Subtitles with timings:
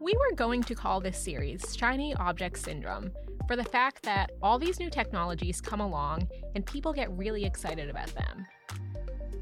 [0.00, 3.12] We were going to call this series Shiny Object Syndrome
[3.46, 7.88] for the fact that all these new technologies come along and people get really excited
[7.88, 8.44] about them.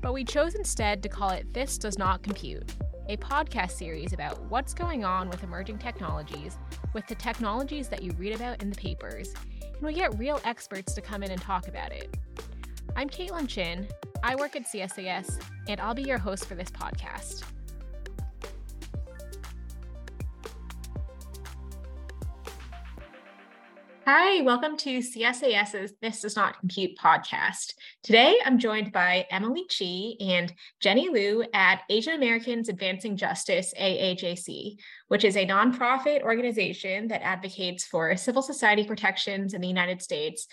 [0.02, 2.70] But we chose instead to call it This Does Not Compute,
[3.08, 6.58] a podcast series about what's going on with emerging technologies,
[6.92, 9.32] with the technologies that you read about in the papers,
[9.62, 12.14] and we get real experts to come in and talk about it.
[12.94, 13.88] I'm Caitlin Chin,
[14.22, 17.42] I work at CSIS, and I'll be your host for this podcast.
[24.04, 27.74] Hi, welcome to CSIS's This Does Not Compute podcast.
[28.02, 34.74] Today, I'm joined by Emily Chi and Jenny Liu at Asian Americans Advancing Justice AAJC,
[35.06, 40.48] which is a nonprofit organization that advocates for civil society protections in the United States,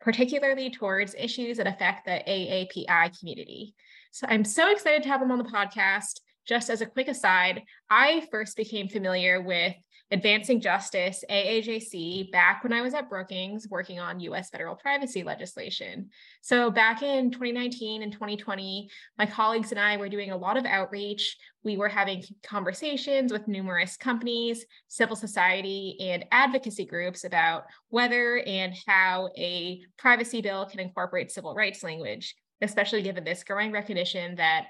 [0.00, 3.74] particularly towards issues that affect the AAPI community.
[4.12, 6.20] So I'm so excited to have them on the podcast.
[6.46, 9.74] Just as a quick aside, I first became familiar with
[10.12, 16.10] Advancing Justice, AAJC, back when I was at Brookings working on US federal privacy legislation.
[16.42, 20.66] So, back in 2019 and 2020, my colleagues and I were doing a lot of
[20.66, 21.38] outreach.
[21.64, 28.74] We were having conversations with numerous companies, civil society, and advocacy groups about whether and
[28.86, 34.66] how a privacy bill can incorporate civil rights language, especially given this growing recognition that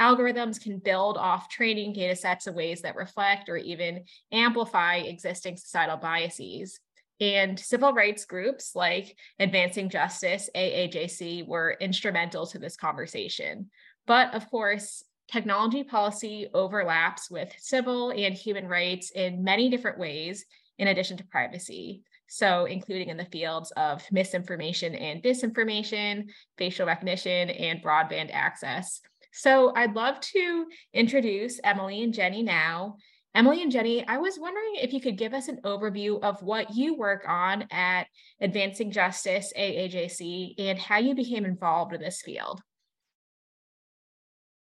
[0.00, 5.56] algorithms can build off training data sets in ways that reflect or even amplify existing
[5.56, 6.80] societal biases.
[7.20, 13.70] And civil rights groups like Advancing Justice, AAJC, were instrumental to this conversation.
[14.06, 20.46] But of course, technology policy overlaps with civil and human rights in many different ways,
[20.78, 22.02] in addition to privacy.
[22.26, 29.00] So, including in the fields of misinformation and disinformation, facial recognition, and broadband access.
[29.32, 32.96] So I'd love to introduce Emily and Jenny now.
[33.34, 36.74] Emily and Jenny, I was wondering if you could give us an overview of what
[36.74, 38.08] you work on at
[38.40, 42.60] Advancing Justice AAJC and how you became involved in this field.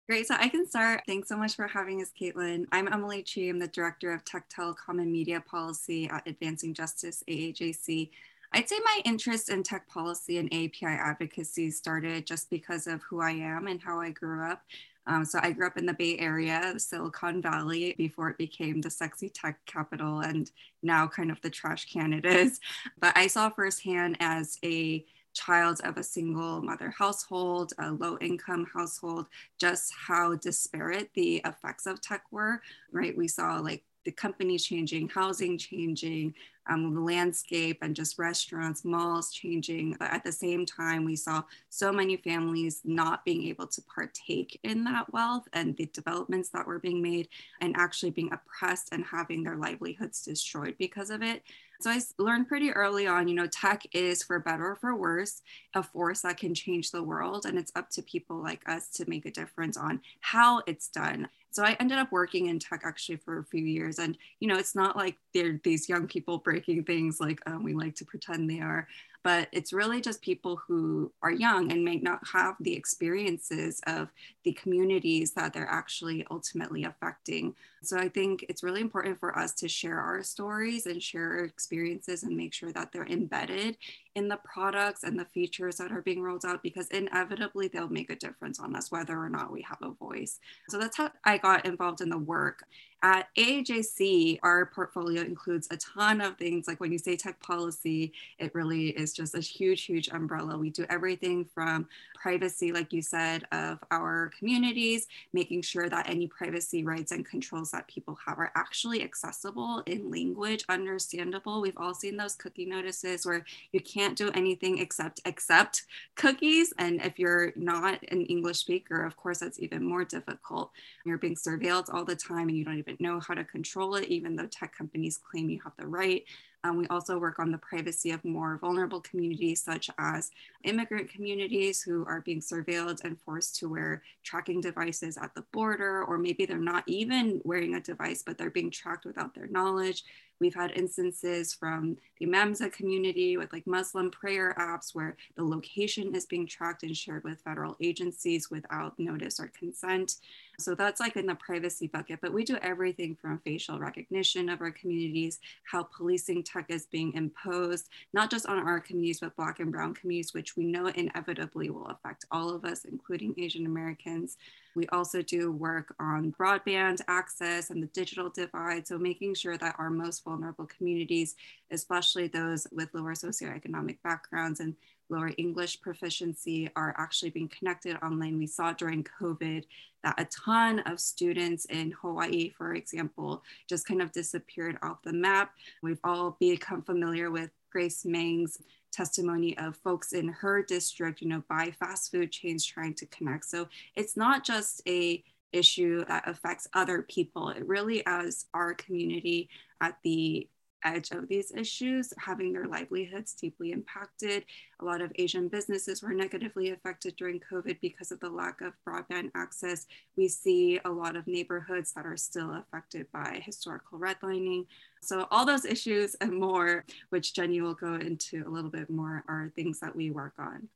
[0.09, 0.27] Great.
[0.27, 1.03] So I can start.
[1.07, 2.65] Thanks so much for having us, Caitlin.
[2.71, 3.41] I'm Emily Chi.
[3.41, 8.09] I'm the Director of Tech, and Media Policy at Advancing Justice AAJC.
[8.51, 13.21] I'd say my interest in tech policy and API advocacy started just because of who
[13.21, 14.63] I am and how I grew up.
[15.05, 18.89] Um, so I grew up in the Bay Area, Silicon Valley, before it became the
[18.89, 20.49] sexy tech capital and
[20.83, 22.59] now kind of the trash can it is.
[22.99, 28.67] But I saw firsthand as a child of a single mother household, a low income
[28.73, 29.27] household,
[29.59, 32.61] just how disparate the effects of tech were,
[32.91, 33.17] right?
[33.17, 36.33] We saw like the companies changing, housing changing,
[36.69, 39.95] um, the landscape and just restaurants, malls changing.
[39.99, 44.59] But at the same time, we saw so many families not being able to partake
[44.63, 47.27] in that wealth and the developments that were being made
[47.61, 51.43] and actually being oppressed and having their livelihoods destroyed because of it.
[51.81, 55.41] So I learned pretty early on, you know, tech is for better or for worse,
[55.73, 57.45] a force that can change the world.
[57.45, 61.29] And it's up to people like us to make a difference on how it's done.
[61.51, 63.99] So I ended up working in tech actually for a few years.
[63.99, 67.73] And, you know, it's not like they're these young people breaking things like um, we
[67.73, 68.87] like to pretend they are
[69.23, 74.09] but it's really just people who are young and may not have the experiences of
[74.43, 77.53] the communities that they're actually ultimately affecting.
[77.81, 81.43] So I think it's really important for us to share our stories and share our
[81.43, 83.77] experiences and make sure that they're embedded
[84.15, 88.09] in the products and the features that are being rolled out because inevitably they'll make
[88.09, 90.39] a difference on us whether or not we have a voice.
[90.67, 92.65] So that's how I got involved in the work.
[93.01, 96.67] At AAJC, our portfolio includes a ton of things.
[96.67, 100.57] Like when you say tech policy, it really is just a huge, huge umbrella.
[100.57, 106.27] We do everything from privacy, like you said, of our communities, making sure that any
[106.27, 111.61] privacy rights and controls that people have are actually accessible in language, understandable.
[111.61, 115.83] We've all seen those cookie notices where you can't do anything except accept
[116.15, 116.73] cookies.
[116.77, 120.71] And if you're not an English speaker, of course, that's even more difficult.
[121.05, 124.05] You're being surveilled all the time and you don't even know how to control it,
[124.05, 126.23] even though tech companies claim you have the right.
[126.63, 130.31] Um, we also work on the privacy of more vulnerable communities, such as
[130.63, 136.03] immigrant communities who are being surveilled and forced to wear tracking devices at the border,
[136.03, 140.03] or maybe they're not even wearing a device, but they're being tracked without their knowledge.
[140.39, 146.15] We've had instances from the Mamza community with like Muslim prayer apps where the location
[146.15, 150.15] is being tracked and shared with federal agencies without notice or consent.
[150.59, 154.59] So that's like in the privacy bucket, but we do everything from facial recognition of
[154.59, 159.59] our communities, how policing tech is being imposed, not just on our communities, but Black
[159.59, 164.37] and Brown communities, which we know inevitably will affect all of us, including Asian Americans.
[164.75, 168.87] We also do work on broadband access and the digital divide.
[168.87, 171.35] So, making sure that our most vulnerable communities,
[171.71, 174.75] especially those with lower socioeconomic backgrounds and
[175.09, 178.37] lower English proficiency, are actually being connected online.
[178.37, 179.63] We saw during COVID
[180.03, 185.13] that a ton of students in Hawaii, for example, just kind of disappeared off the
[185.13, 185.51] map.
[185.81, 188.59] We've all become familiar with Grace Meng's
[188.91, 193.45] testimony of folks in her district, you know, by fast food chains trying to connect.
[193.45, 197.49] So it's not just a issue that affects other people.
[197.49, 199.49] It really as our community
[199.81, 200.47] at the
[200.83, 204.45] edge of these issues, having their livelihoods deeply impacted.
[204.79, 208.73] A lot of Asian businesses were negatively affected during COVID because of the lack of
[208.87, 209.87] broadband access.
[210.15, 214.65] We see a lot of neighborhoods that are still affected by historical redlining.
[215.01, 219.23] So, all those issues and more, which Jenny will go into a little bit more,
[219.27, 220.69] are things that we work on.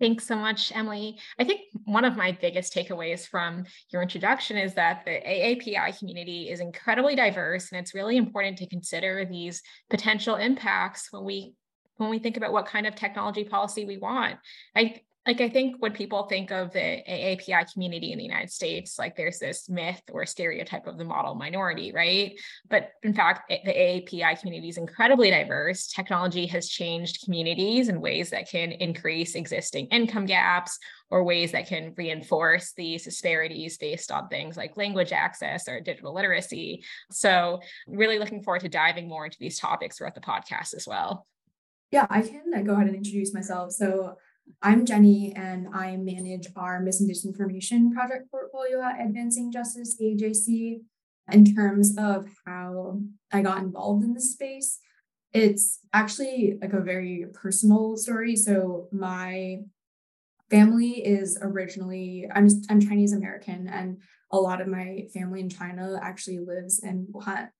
[0.00, 1.18] Thanks so much, Emily.
[1.38, 6.48] I think one of my biggest takeaways from your introduction is that the AAPI community
[6.48, 11.54] is incredibly diverse, and it's really important to consider these potential impacts when we
[11.98, 14.38] when we think about what kind of technology policy we want.
[14.74, 18.98] I like I think when people think of the AAPI community in the United States,
[18.98, 22.40] like there's this myth or stereotype of the model minority, right?
[22.70, 25.88] But in fact, the AAPI community is incredibly diverse.
[25.88, 30.78] Technology has changed communities in ways that can increase existing income gaps
[31.10, 36.14] or ways that can reinforce these disparities based on things like language access or digital
[36.14, 36.82] literacy.
[37.10, 41.26] So, really looking forward to diving more into these topics throughout the podcast as well.
[41.90, 43.72] Yeah, I can uh, go ahead and introduce myself.
[43.72, 44.16] So,
[44.62, 50.80] I'm Jenny, and I manage our Mis and Disinformation project portfolio at Advancing Justice AAJC.
[51.32, 53.00] In terms of how
[53.32, 54.80] I got involved in this space,
[55.32, 58.34] it's actually like a very personal story.
[58.34, 59.58] So my
[60.50, 63.98] family is originally I'm I'm Chinese American, and
[64.32, 67.50] a lot of my family in China actually lives in Wuhan.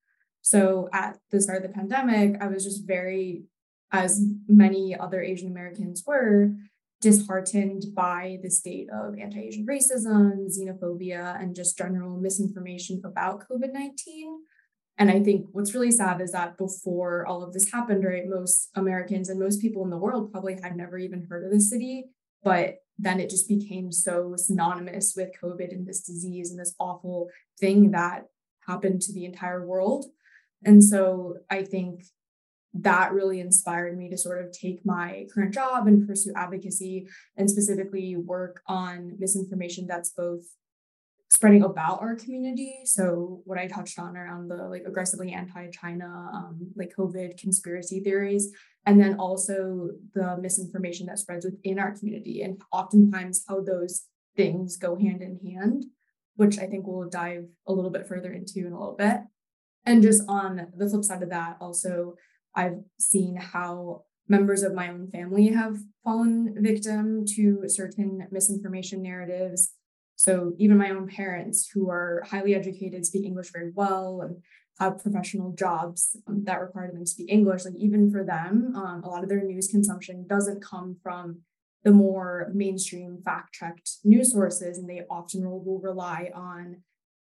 [0.41, 3.43] So at the start of the pandemic, I was just very,
[3.91, 6.53] as many other Asian Americans were,
[7.01, 13.73] disheartened by the state of anti Asian racism, xenophobia, and just general misinformation about COVID
[13.73, 14.39] 19.
[14.97, 18.69] And I think what's really sad is that before all of this happened, right, most
[18.75, 22.05] Americans and most people in the world probably had never even heard of the city.
[22.43, 27.29] But then it just became so synonymous with COVID and this disease and this awful
[27.59, 28.25] thing that
[28.67, 30.05] happened to the entire world.
[30.63, 32.03] And so I think
[32.73, 37.07] that really inspired me to sort of take my current job and pursue advocacy
[37.37, 40.43] and specifically work on misinformation that's both
[41.29, 42.81] spreading about our community.
[42.85, 48.51] So what i touched on around the like aggressively anti-china um, like covid conspiracy theories
[48.85, 54.77] and then also the misinformation that spreads within our community and oftentimes how those things
[54.77, 55.85] go hand in hand
[56.35, 59.17] which i think we'll dive a little bit further into in a little bit.
[59.85, 62.15] And just on the flip side of that also
[62.55, 69.73] I've seen how members of my own family have fallen victim to certain misinformation narratives.
[70.15, 74.37] So even my own parents, who are highly educated, speak English very well, and
[74.79, 79.09] have professional jobs that require them to speak English, like even for them, um, a
[79.09, 81.41] lot of their news consumption doesn't come from
[81.83, 86.83] the more mainstream fact-checked news sources, and they often will rely on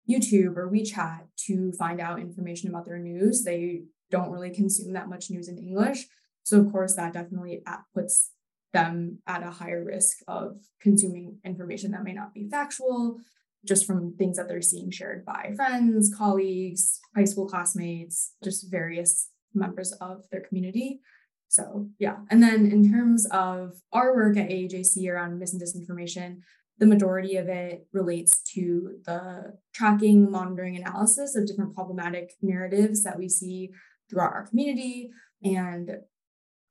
[0.09, 3.45] YouTube or WeChat to find out information about their news.
[3.45, 6.07] They don't really consume that much news in English.
[6.43, 7.63] So, of course, that definitely
[7.95, 8.31] puts
[8.73, 13.19] them at a higher risk of consuming information that may not be factual,
[13.65, 19.31] just from things that they're seeing shared by friends, colleagues, high school classmates, just various
[19.55, 21.01] members of their community.
[21.49, 22.17] So, yeah.
[22.31, 26.39] And then in terms of our work at AAJC around mis and disinformation,
[26.79, 33.19] the majority of it relates to the tracking, monitoring, analysis of different problematic narratives that
[33.19, 33.71] we see
[34.09, 35.11] throughout our community
[35.43, 35.91] and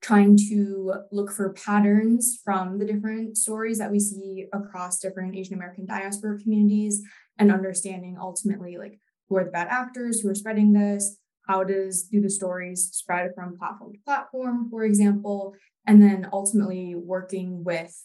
[0.02, 5.56] trying to look for patterns from the different stories that we see across different Asian
[5.56, 7.02] American diaspora communities
[7.40, 12.04] and understanding ultimately like who are the bad actors who are spreading this how does
[12.04, 15.56] do the stories spread from platform to platform for example
[15.88, 17.96] and then ultimately working with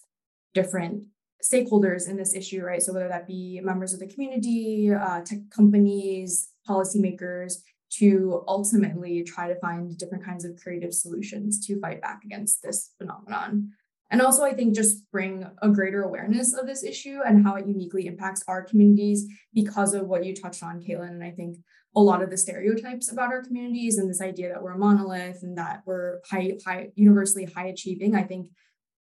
[0.54, 1.04] different
[1.42, 2.82] stakeholders in this issue right?
[2.82, 7.54] So whether that be members of the community uh, tech companies policymakers
[7.99, 12.92] to ultimately try to find different kinds of creative solutions to fight back against this
[12.99, 13.70] phenomenon.
[14.11, 17.66] And also, I think just bring a greater awareness of this issue and how it
[17.66, 21.11] uniquely impacts our communities because of what you touched on, Caitlin.
[21.11, 21.59] And I think
[21.94, 25.42] a lot of the stereotypes about our communities and this idea that we're a monolith
[25.42, 28.16] and that we're high, high universally high achieving.
[28.16, 28.49] I think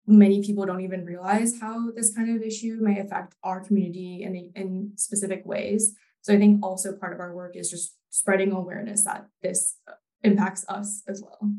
[0.06, 4.52] many people don't even realize how this kind of issue may affect our community in,
[4.56, 5.96] in specific ways.
[6.22, 9.94] So I think also part of our work is just spreading awareness that this uh,
[10.22, 11.52] impacts us as well.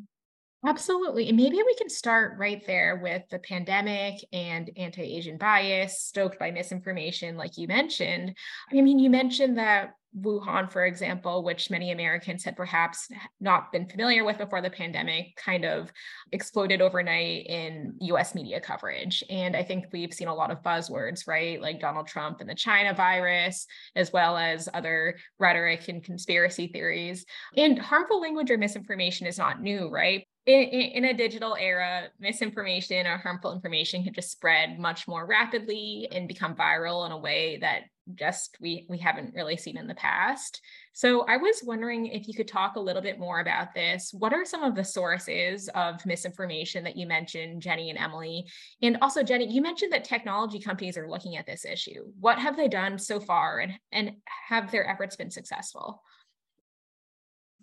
[0.64, 1.28] Absolutely.
[1.28, 6.38] And maybe we can start right there with the pandemic and anti Asian bias stoked
[6.38, 8.36] by misinformation, like you mentioned.
[8.70, 13.08] I mean, you mentioned that Wuhan, for example, which many Americans had perhaps
[13.40, 15.92] not been familiar with before the pandemic, kind of
[16.32, 19.24] exploded overnight in US media coverage.
[19.28, 21.60] And I think we've seen a lot of buzzwords, right?
[21.60, 23.66] Like Donald Trump and the China virus,
[23.96, 27.24] as well as other rhetoric and conspiracy theories.
[27.56, 30.24] And harmful language or misinformation is not new, right?
[30.46, 36.06] in, in, a digital era, misinformation or harmful information can just spread much more rapidly
[36.12, 37.84] and become viral in a way that
[38.14, 40.60] just we we haven't really seen in the past.
[40.92, 44.12] So I was wondering if you could talk a little bit more about this.
[44.12, 48.46] What are some of the sources of misinformation that you mentioned, Jenny and Emily?
[48.82, 52.04] And also, Jenny, you mentioned that technology companies are looking at this issue.
[52.20, 54.12] What have they done so far, and and
[54.48, 56.02] have their efforts been successful?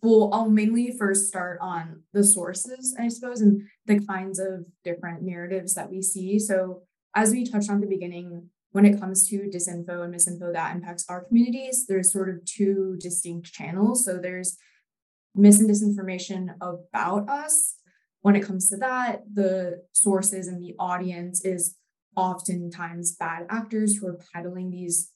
[0.02, 5.22] well, I'll mainly first start on the sources, I suppose, and the kinds of different
[5.22, 6.40] narratives that we see.
[6.40, 6.82] So,
[7.14, 10.75] as we touched on at the beginning, when it comes to disinfo and misinfo that
[10.75, 14.06] impacts our communities, there's sort of two distinct channels.
[14.06, 14.58] So, there's
[15.36, 17.75] mis and disinformation about us.
[18.22, 21.75] When it comes to that, the sources and the audience is
[22.16, 25.12] oftentimes bad actors who are peddling these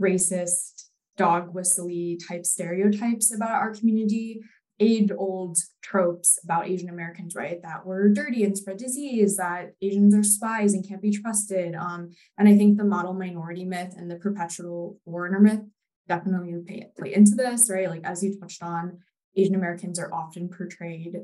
[0.00, 0.84] racist
[1.16, 4.40] dog whistly type stereotypes about our community,
[4.80, 7.62] age old tropes about Asian Americans, right?
[7.62, 11.74] That we're dirty and spread disease, that Asians are spies and can't be trusted.
[11.74, 15.60] Um, and I think the model minority myth and the perpetual foreigner myth
[16.08, 17.88] definitely play, play into this, right?
[17.88, 18.98] Like as you touched on,
[19.36, 21.16] Asian Americans are often portrayed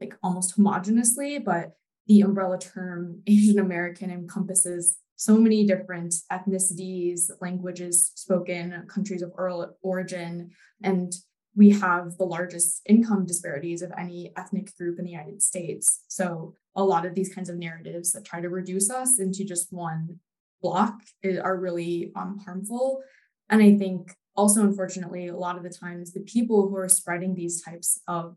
[0.00, 1.72] like almost homogenously, but
[2.06, 9.32] the umbrella term Asian American encompasses so many different ethnicities, languages spoken, countries of
[9.82, 10.50] origin,
[10.82, 11.12] and
[11.56, 16.04] we have the largest income disparities of any ethnic group in the United States.
[16.08, 19.72] So a lot of these kinds of narratives that try to reduce us into just
[19.72, 20.20] one
[20.62, 20.94] block
[21.42, 23.00] are really um, harmful.
[23.50, 27.34] And I think also, unfortunately, a lot of the times the people who are spreading
[27.34, 28.36] these types of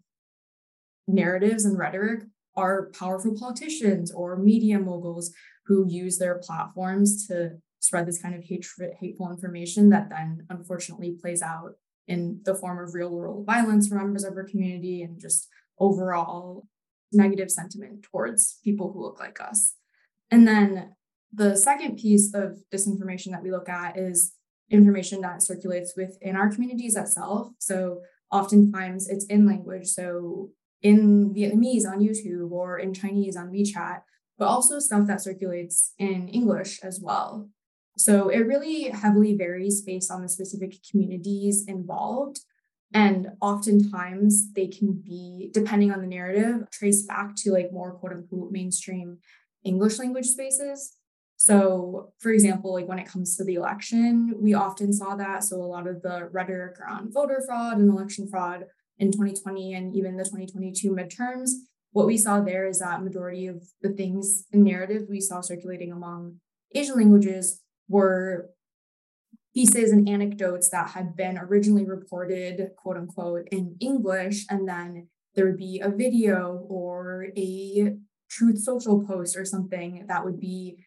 [1.08, 2.24] narratives and rhetoric
[2.56, 5.32] are powerful politicians or media moguls
[5.66, 11.16] who use their platforms to spread this kind of hatred, hateful information that then unfortunately
[11.20, 11.74] plays out
[12.08, 15.48] in the form of real world violence for members of our community and just
[15.80, 16.68] overall
[17.12, 19.76] negative sentiment towards people who look like us.
[20.30, 20.96] And then
[21.34, 24.34] the second piece of disinformation that we look at is
[24.70, 27.50] information that circulates within our communities itself.
[27.60, 29.88] So oftentimes it's in language.
[29.88, 34.02] So in Vietnamese on YouTube or in Chinese on WeChat,
[34.38, 37.50] but also stuff that circulates in English as well.
[37.98, 42.40] So it really heavily varies based on the specific communities involved.
[42.94, 48.14] And oftentimes they can be, depending on the narrative, traced back to like more quote
[48.14, 49.20] unquote mainstream
[49.64, 50.98] English language spaces.
[51.38, 55.44] So, for example, like when it comes to the election, we often saw that.
[55.44, 58.66] So, a lot of the rhetoric around voter fraud and election fraud
[59.00, 61.52] in 2020 and even the 2022 midterms
[61.92, 65.92] what we saw there is that majority of the things in narrative we saw circulating
[65.92, 66.38] among
[66.74, 68.50] Asian languages were
[69.54, 75.46] pieces and anecdotes that had been originally reported, quote unquote, in English, and then there
[75.46, 77.96] would be a video or a
[78.30, 80.78] truth social post or something that would be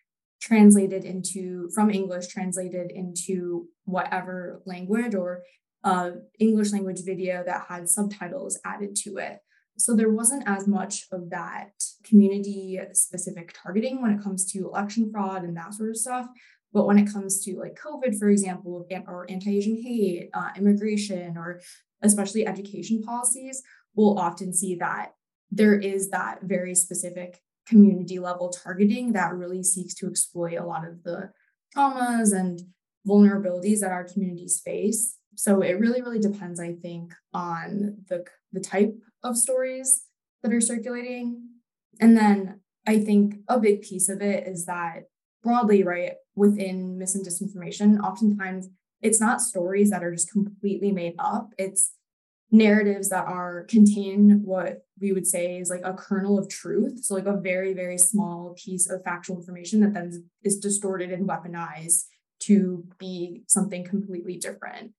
[0.40, 5.42] translated into from English, translated into whatever language or
[5.84, 9.40] uh, English language video that had subtitles added to it.
[9.76, 11.72] So there wasn't as much of that
[12.04, 16.28] community specific targeting when it comes to election fraud and that sort of stuff.
[16.74, 21.38] But when it comes to like COVID, for example, or anti Asian hate, uh, immigration,
[21.38, 21.60] or
[22.02, 23.62] especially education policies,
[23.94, 25.12] we'll often see that
[25.52, 30.86] there is that very specific community level targeting that really seeks to exploit a lot
[30.86, 31.30] of the
[31.74, 32.60] traumas and
[33.06, 35.16] vulnerabilities that our communities face.
[35.36, 40.02] So it really, really depends, I think, on the, the type of stories
[40.42, 41.48] that are circulating.
[42.00, 45.04] And then I think a big piece of it is that
[45.44, 48.68] broadly, right, within mis and disinformation, oftentimes
[49.02, 51.52] it's not stories that are just completely made up.
[51.58, 51.92] It's
[52.50, 57.04] narratives that are contain what we would say is like a kernel of truth.
[57.04, 61.28] So like a very, very small piece of factual information that then is distorted and
[61.28, 62.04] weaponized
[62.40, 64.92] to be something completely different.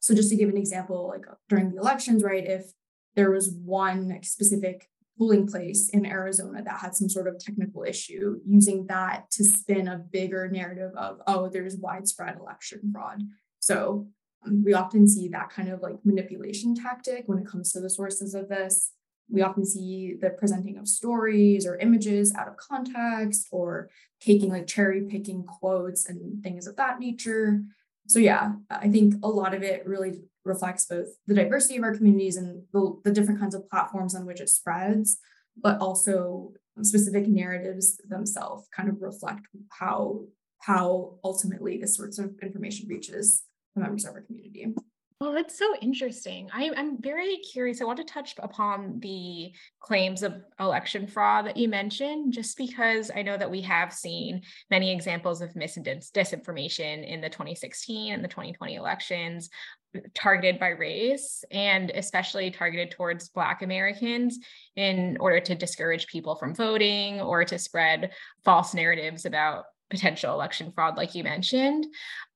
[0.00, 2.72] So just to give an example, like during the elections, right, if
[3.16, 8.38] there was one specific polling place in Arizona that had some sort of technical issue,
[8.46, 13.22] using that to spin a bigger narrative of, oh, there's widespread election fraud.
[13.58, 14.06] So
[14.46, 17.90] um, we often see that kind of like manipulation tactic when it comes to the
[17.90, 18.92] sources of this.
[19.30, 24.66] We often see the presenting of stories or images out of context or taking like
[24.66, 27.62] cherry picking quotes and things of that nature.
[28.06, 31.94] So, yeah, I think a lot of it really reflects both the diversity of our
[31.94, 35.18] communities and the, the different kinds of platforms on which it spreads,
[35.56, 36.52] but also
[36.82, 40.20] specific narratives themselves kind of reflect how
[40.60, 44.74] how ultimately this sorts of information reaches the members of our community.
[45.20, 46.48] Well, that's so interesting.
[46.52, 47.80] I, am very curious.
[47.80, 53.10] I want to touch upon the claims of election fraud that you mentioned, just because
[53.12, 58.12] I know that we have seen many examples of mis and disinformation in the 2016
[58.12, 59.50] and the 2020 elections
[60.14, 64.38] targeted by race and especially targeted towards Black Americans
[64.76, 68.12] in order to discourage people from voting or to spread
[68.44, 71.86] false narratives about potential election fraud, like you mentioned.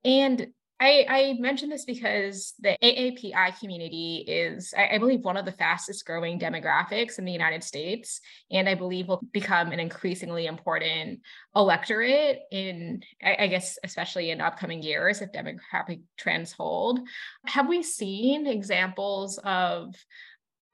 [0.04, 0.48] And
[0.82, 5.52] I, I mentioned this because the AAPI community is, I, I, believe, one of the
[5.52, 8.20] fastest growing demographics in the United States,
[8.50, 11.20] and I believe will become an increasingly important
[11.54, 16.98] electorate in, I, I guess, especially in upcoming years if demographic trends hold.
[17.46, 19.94] Have we seen examples of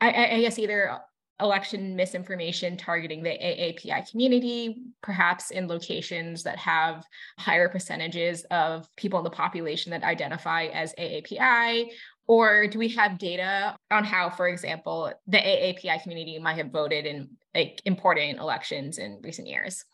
[0.00, 1.00] I, I, guess either
[1.40, 7.04] election misinformation targeting the AAPI community, perhaps in locations that have
[7.38, 11.90] higher percentages of people in the population that identify as AAPI?
[12.26, 17.06] Or do we have data on how, for example, the AAPI community might have voted
[17.06, 19.84] in like important elections in recent years?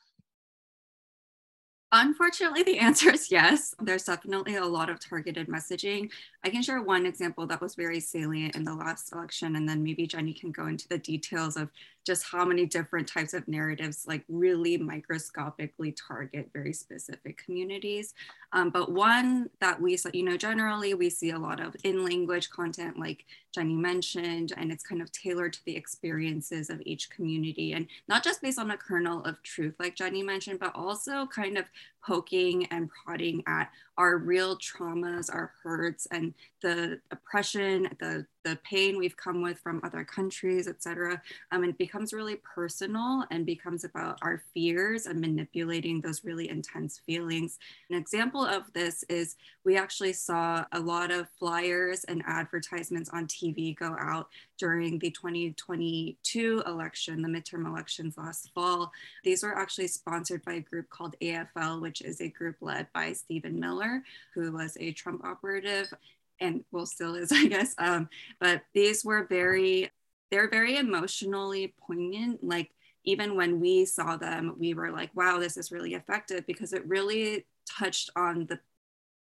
[1.96, 3.72] Unfortunately, the answer is yes.
[3.80, 6.10] There's definitely a lot of targeted messaging.
[6.42, 9.84] I can share one example that was very salient in the last election, and then
[9.84, 11.70] maybe Jenny can go into the details of
[12.04, 18.14] just how many different types of narratives like really microscopically target very specific communities.
[18.52, 22.50] Um, but one that we, you know, generally we see a lot of in language
[22.50, 27.72] content like Jenny mentioned, and it's kind of tailored to the experiences of each community
[27.72, 31.56] and not just based on a kernel of truth like Jenny mentioned, but also kind
[31.56, 31.64] of
[32.06, 38.98] poking and prodding at our real traumas, our hurts, and the oppression, the, the pain
[38.98, 41.20] we've come with from other countries, et cetera.
[41.52, 47.00] Um, it becomes really personal and becomes about our fears and manipulating those really intense
[47.06, 47.58] feelings.
[47.88, 53.26] An example of this is we actually saw a lot of flyers and advertisements on
[53.26, 58.90] TV go out during the 2022 election, the midterm elections last fall.
[59.22, 63.12] These were actually sponsored by a group called AFL, which is a group led by
[63.12, 64.02] Stephen Miller,
[64.34, 65.92] who was a Trump operative
[66.40, 67.74] and well still is, I guess.
[67.78, 68.08] Um,
[68.40, 69.90] but these were very,
[70.30, 72.42] they're very emotionally poignant.
[72.42, 72.70] Like
[73.04, 76.86] even when we saw them, we were like, wow, this is really effective because it
[76.86, 77.46] really
[77.78, 78.58] touched on the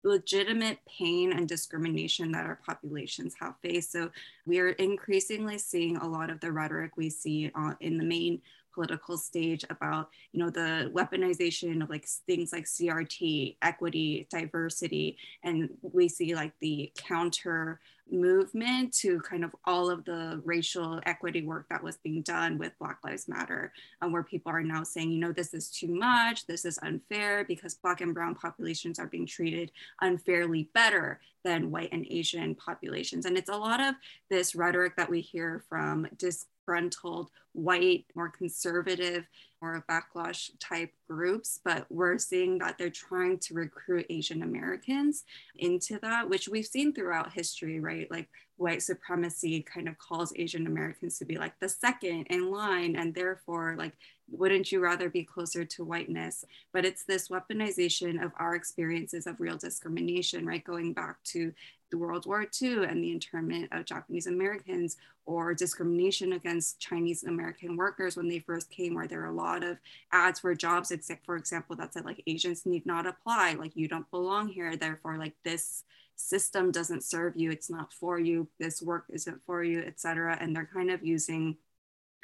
[0.04, 3.92] legitimate pain and discrimination that our populations have faced.
[3.92, 4.10] So
[4.46, 8.42] we are increasingly seeing a lot of the rhetoric we see uh, in the main
[8.80, 15.70] political stage about you know the weaponization of like things like crt equity diversity and
[15.82, 21.66] we see like the counter movement to kind of all of the racial equity work
[21.70, 25.20] that was being done with Black Lives Matter, um, where people are now saying, you
[25.20, 29.26] know, this is too much, this is unfair because Black and Brown populations are being
[29.26, 33.26] treated unfairly better than white and Asian populations.
[33.26, 33.96] And it's a lot of
[34.30, 39.26] this rhetoric that we hear from dis- disgruntled white, more conservative,
[39.62, 45.24] more backlash type groups, but we're seeing that they're trying to recruit Asian Americans
[45.58, 48.10] into that, which we've seen throughout history, right?
[48.12, 52.96] Like white supremacy kind of calls Asian Americans to be like the second in line,
[52.96, 53.94] and therefore, like,
[54.32, 56.46] wouldn't you rather be closer to whiteness?
[56.72, 60.64] But it's this weaponization of our experiences of real discrimination, right?
[60.64, 61.52] Going back to
[61.90, 67.78] the World War II and the internment of Japanese Americans or discrimination against Chinese American
[67.78, 69.78] workers when they first came, where there are a lot of
[70.12, 73.88] ads for jobs, except for example, that said like Asians need not apply, like you
[73.88, 75.84] don't belong here, therefore like this
[76.16, 80.38] system doesn't serve you, it's not for you, this work isn't for you, etc.
[80.42, 81.58] And they're kind of using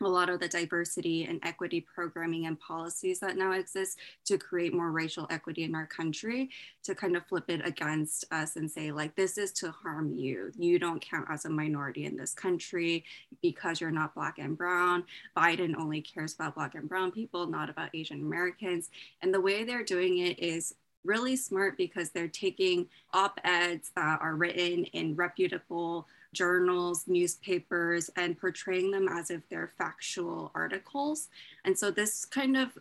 [0.02, 4.74] a lot of the diversity and equity programming and policies that now exist to create
[4.74, 6.50] more racial equity in our country
[6.84, 10.52] to kind of flip it against us and say like this is to harm you.
[10.58, 13.06] You don't count as a minority in this country
[13.42, 15.06] because you're not black and brown.
[15.38, 18.90] Biden only cares about black and brown people not about asian americans.
[19.22, 24.20] And the way they're doing it is really smart because they're taking op eds that
[24.22, 31.30] are written in reputable journals, newspapers, and portraying them as if they're factual articles.
[31.64, 32.78] And so this kind of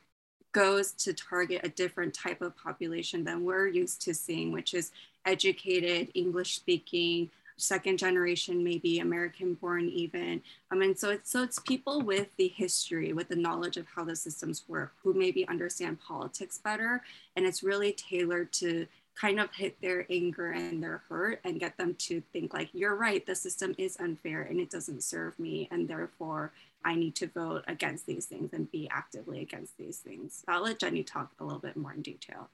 [0.53, 4.93] goes to target a different type of population than we're used to seeing, which is
[5.25, 10.43] educated, English speaking, second generation, maybe American born even.
[10.71, 13.87] Um, I mean, so it's, so it's people with the history, with the knowledge of
[13.95, 17.03] how the systems work, who maybe understand politics better.
[17.37, 21.77] And it's really tailored to kind of hit their anger and their hurt and get
[21.77, 25.69] them to think like, you're right, the system is unfair and it doesn't serve me.
[25.71, 26.53] And therefore
[26.85, 30.45] I need to vote against these things and be actively against these things.
[30.49, 32.51] I'll let Jenny talk a little bit more in detail.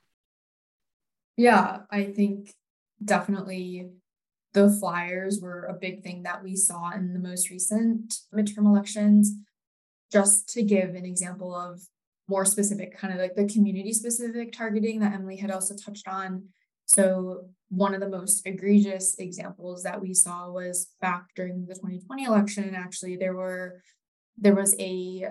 [1.36, 2.54] Yeah, I think
[3.02, 3.90] definitely
[4.52, 9.32] the flyers were a big thing that we saw in the most recent midterm elections.
[10.12, 11.82] Just to give an example of
[12.30, 16.44] more specific, kind of like the community specific targeting that Emily had also touched on.
[16.86, 22.24] So, one of the most egregious examples that we saw was back during the 2020
[22.24, 22.74] election.
[22.74, 23.82] Actually, there were
[24.38, 25.26] there was a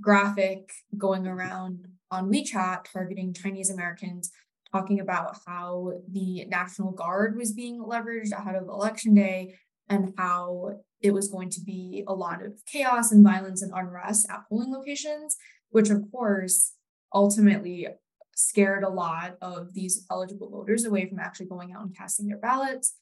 [0.00, 4.30] graphic going around on WeChat targeting Chinese Americans,
[4.70, 9.54] talking about how the National Guard was being leveraged ahead of election day
[9.88, 14.26] and how it was going to be a lot of chaos and violence and unrest
[14.30, 15.36] at polling locations,
[15.74, 16.74] which of course
[17.12, 17.88] ultimately
[18.36, 22.38] scared a lot of these eligible voters away from actually going out and casting their
[22.38, 22.94] ballots.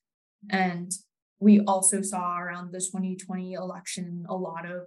[0.48, 0.90] And
[1.38, 4.86] we also saw around the 2020 election a lot of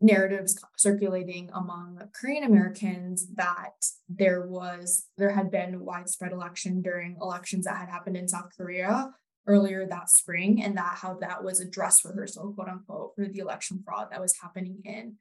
[0.00, 3.74] narratives circulating among Korean Americans that
[4.08, 9.10] there was there had been widespread election during elections that had happened in South Korea
[9.48, 13.40] earlier that spring and that how that was a dress rehearsal quote unquote for the
[13.40, 15.16] election fraud that was happening in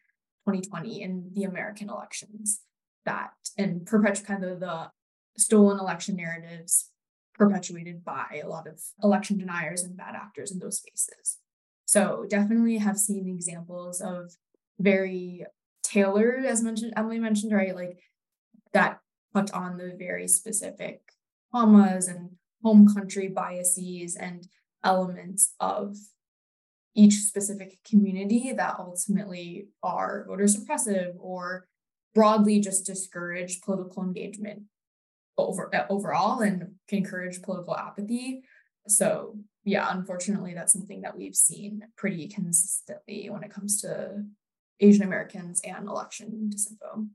[0.46, 2.62] 2020 in the American elections
[3.06, 4.90] that and perpetuate kind of the
[5.38, 6.90] stolen election narratives
[7.36, 11.40] perpetuated by a lot of election deniers and bad actors in those spaces.
[11.86, 14.32] So definitely have seen examples of
[14.80, 15.46] very
[15.84, 17.76] tailored, as mentioned, Emily mentioned, right?
[17.76, 18.00] Like
[18.74, 19.00] that
[19.34, 21.02] put on the very specific
[21.54, 22.32] traumas and
[22.64, 24.48] home country biases and
[24.84, 25.96] elements of
[26.96, 31.68] each specific community that ultimately are voter suppressive or
[32.14, 34.64] broadly just discourage political engagement
[35.38, 38.44] over overall and can encourage political apathy.
[38.88, 44.24] So yeah, unfortunately, that's something that we've seen pretty consistently when it comes to
[44.80, 47.08] Asian Americans and election disinfo.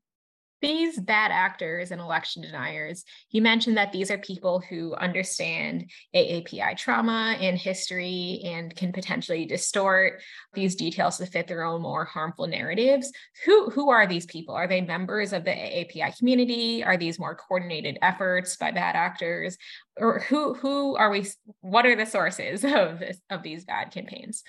[0.61, 6.77] These bad actors and election deniers, you mentioned that these are people who understand AAPI
[6.77, 10.21] trauma and history and can potentially distort
[10.55, 13.13] these details to fit their own more harmful narratives.
[13.45, 14.57] Who, who are these people?
[14.57, 16.83] Are they members of the AAPI community?
[16.83, 19.57] Are these more coordinated efforts by bad actors?
[19.97, 21.27] Or who, who are we,
[21.61, 24.43] what are the sources of, this, of these bad campaigns?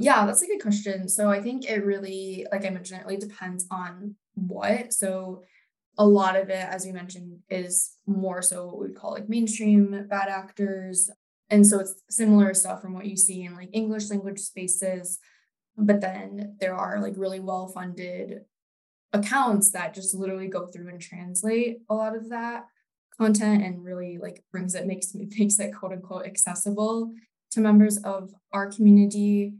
[0.00, 1.08] Yeah, that's a good question.
[1.08, 4.92] So I think it really, like I mentioned, it really depends on what.
[4.92, 5.42] So
[5.98, 10.06] a lot of it, as we mentioned, is more so what we'd call like mainstream
[10.08, 11.10] bad actors.
[11.50, 15.18] And so it's similar stuff from what you see in like English language spaces.
[15.76, 18.40] But then there are like really well funded
[19.12, 22.66] accounts that just literally go through and translate a lot of that
[23.18, 27.12] content and really like brings it makes makes it quote unquote accessible
[27.50, 29.52] to members of our community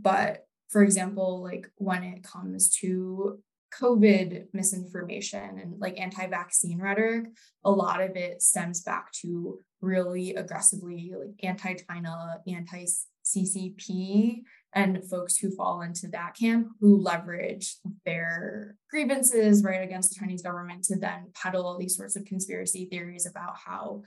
[0.00, 3.38] but for example, like when it comes to
[3.78, 7.26] COVID misinformation and like anti vaccine rhetoric,
[7.64, 12.86] a lot of it stems back to really aggressively like anti China, anti
[13.24, 14.42] CCP,
[14.74, 20.42] and folks who fall into that camp who leverage their grievances right against the Chinese
[20.42, 24.02] government to then peddle these sorts of conspiracy theories about how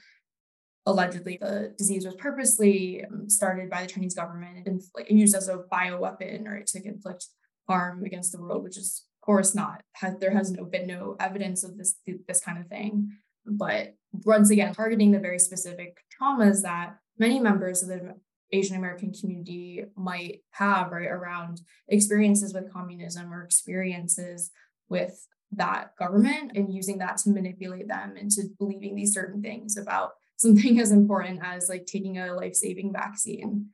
[0.85, 5.63] allegedly the disease was purposely um, started by the Chinese government and used as a
[5.71, 7.27] bioweapon or to inflict
[7.67, 9.81] harm against the world, which is of course not.
[10.19, 11.95] There has no been no evidence of this
[12.27, 13.11] this kind of thing.
[13.45, 18.15] But once again, targeting the very specific traumas that many members of the
[18.51, 24.51] Asian American community might have right around experiences with communism or experiences
[24.89, 30.11] with that government and using that to manipulate them into believing these certain things about
[30.37, 33.67] something as important as like taking a life-saving vaccine.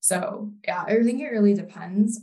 [0.00, 2.20] So yeah, I think it really depends.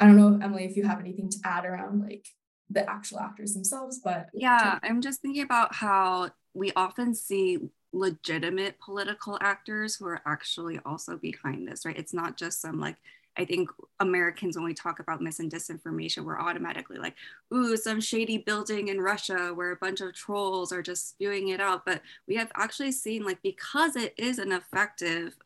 [0.00, 2.26] I don't know, Emily, if you have anything to add around like
[2.70, 7.58] the actual actors themselves, but yeah, I'm just thinking about how we often see
[7.92, 11.96] legitimate political actors who are actually also behind this, right?
[11.96, 12.96] It's not just some like
[13.36, 13.70] I think
[14.00, 17.14] Americans, when we talk about mis and disinformation, we're automatically like,
[17.52, 21.60] ooh, some shady building in Russia where a bunch of trolls are just spewing it
[21.60, 21.84] out.
[21.84, 25.36] But we have actually seen, like, because it is an effective,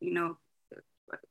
[0.00, 0.38] you know,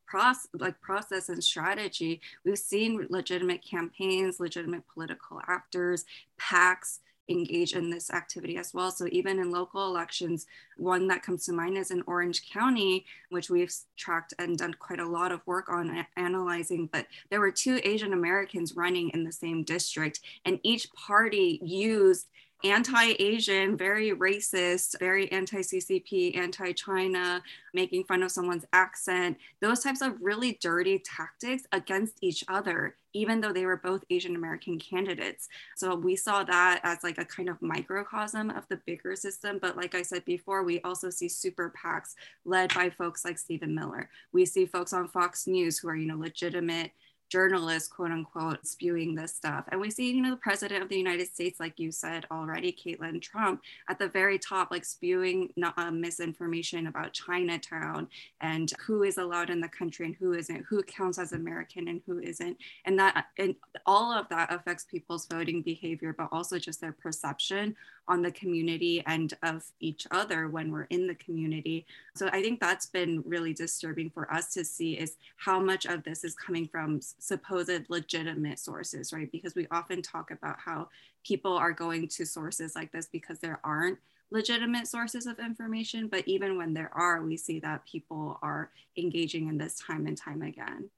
[0.06, 6.04] process like process and strategy we've seen legitimate campaigns legitimate political actors
[6.38, 8.92] pacs engage in this activity as well.
[8.92, 13.50] So even in local elections, one that comes to mind is in Orange County, which
[13.50, 16.89] we've tracked and done quite a lot of work on analyzing.
[16.92, 22.28] But there were two Asian Americans running in the same district, and each party used
[22.63, 27.41] anti-Asian, very racist, very anti-CCP, anti-China,
[27.74, 33.39] making fun of someone's accent, those types of really dirty tactics against each other, even
[33.39, 35.48] though they were both Asian American candidates.
[35.78, 39.58] So we saw that as like a kind of microcosm of the bigger system.
[39.62, 43.74] But like I said before, we also see super PACs led by folks like Stephen
[43.74, 44.10] Miller.
[44.34, 46.91] We see folks on Fox News who are, you know, legitimate
[47.30, 49.65] journalists, quote unquote, spewing this stuff.
[49.70, 52.72] And we see, you know, the president of the United States, like you said already,
[52.72, 58.08] Caitlin Trump, at the very top, like spewing uh, misinformation about Chinatown
[58.42, 62.02] and who is allowed in the country and who isn't, who counts as American and
[62.06, 62.58] who isn't.
[62.86, 67.76] And that, and all of that affects people's voting behavior, but also just their perception
[68.10, 71.86] on the community and of each other when we're in the community.
[72.15, 76.04] So I think that's been really disturbing for us to see is how much of
[76.04, 79.32] this is coming from supposed legitimate sources, right?
[79.32, 80.89] Because we often talk about how
[81.24, 84.00] people are going to sources like this because there aren't
[84.32, 86.08] legitimate sources of information.
[86.08, 90.17] But even when there are, we see that people are engaging in this time and
[90.17, 90.89] time again.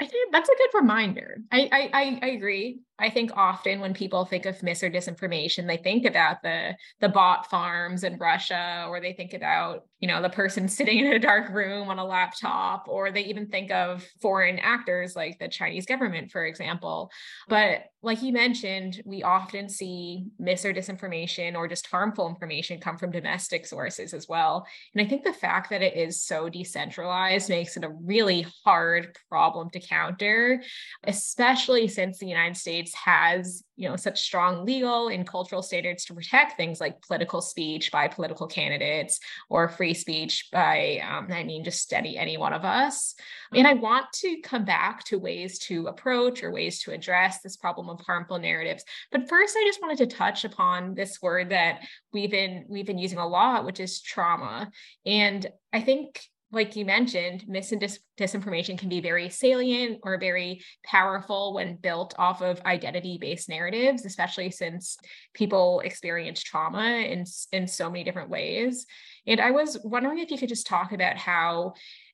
[0.00, 1.42] I think that's a good reminder.
[1.52, 2.80] I, I I agree.
[3.02, 7.08] I think often when people think of mis or disinformation, they think about the the
[7.08, 11.18] bot farms in Russia, or they think about you know the person sitting in a
[11.18, 15.84] dark room on a laptop, or they even think of foreign actors like the Chinese
[15.84, 17.10] government, for example.
[17.48, 22.98] But like you mentioned, we often see mis or disinformation or just harmful information come
[22.98, 24.66] from domestic sources as well.
[24.94, 29.16] And I think the fact that it is so decentralized makes it a really hard
[29.28, 30.62] problem to counter,
[31.04, 36.14] especially since the United States has you know such strong legal and cultural standards to
[36.14, 41.64] protect things like political speech by political candidates or free speech by um, i mean
[41.64, 43.14] just any any one of us.
[43.54, 47.56] And i want to come back to ways to approach or ways to address this
[47.56, 48.84] problem of harmful narratives.
[49.10, 51.80] But first i just wanted to touch upon this word that
[52.12, 54.70] we've been we've been using a lot which is trauma.
[55.04, 56.20] And i think
[56.52, 61.76] like you mentioned, mis and dis- disinformation can be very salient or very powerful when
[61.76, 64.98] built off of identity based narratives, especially since
[65.32, 68.86] people experience trauma in, in so many different ways.
[69.26, 71.72] And I was wondering if you could just talk about how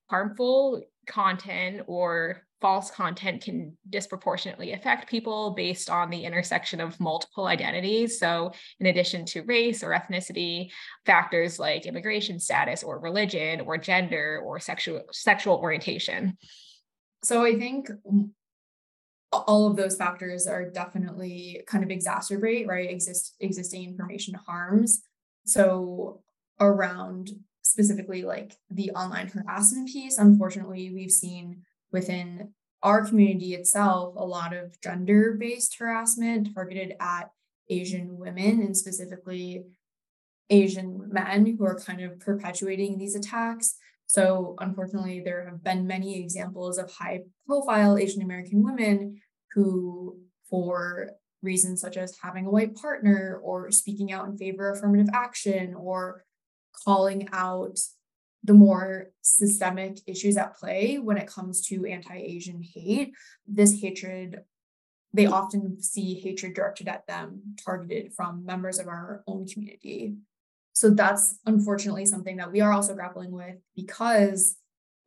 [0.08, 7.46] harmful content or false content can disproportionately affect people based on the intersection of multiple
[7.46, 8.18] identities.
[8.18, 10.70] So, in addition to race or ethnicity,
[11.06, 16.36] factors like immigration status or religion or gender or sexual sexual orientation.
[17.22, 17.90] So, I think
[19.32, 25.02] all of those factors are definitely kind of exacerbate right exist existing information harms
[25.44, 26.22] so
[26.60, 27.30] around
[27.78, 31.62] specifically like the online harassment piece unfortunately we've seen
[31.92, 37.30] within our community itself a lot of gender based harassment targeted at
[37.70, 39.62] Asian women and specifically
[40.50, 43.76] Asian men who are kind of perpetuating these attacks.
[44.06, 49.20] So, unfortunately, there have been many examples of high profile Asian American women
[49.52, 51.10] who, for
[51.42, 55.74] reasons such as having a white partner or speaking out in favor of affirmative action
[55.74, 56.24] or
[56.84, 57.78] calling out
[58.44, 63.12] the more systemic issues at play when it comes to anti-Asian hate.
[63.46, 64.40] This hatred,
[65.12, 70.14] they often see hatred directed at them, targeted from members of our own community.
[70.72, 74.56] So that's unfortunately something that we are also grappling with because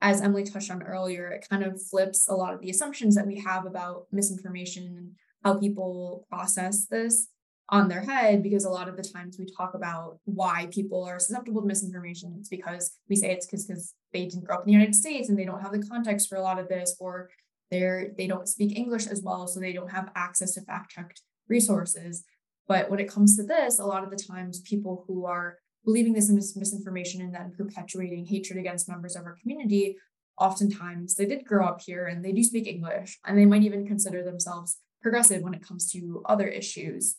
[0.02, 3.28] as Emily touched on earlier, it kind of flips a lot of the assumptions that
[3.28, 5.12] we have about misinformation and
[5.44, 7.28] how people process this
[7.72, 11.20] on their head because a lot of the times we talk about why people are
[11.20, 12.36] susceptible to misinformation.
[12.38, 15.40] It's because we say it's because they didn't grow up in the United States and
[15.40, 17.30] they don't have the context for a lot of this, or
[17.72, 22.26] they're they don't speak English as well, so they don't have access to fact-checked resources.
[22.68, 26.14] But when it comes to this, a lot of the times people who are believing
[26.14, 29.96] this mis- misinformation and then perpetuating hatred against members of our community,
[30.38, 33.88] oftentimes they did grow up here and they do speak English, and they might even
[33.88, 37.16] consider themselves progressive when it comes to other issues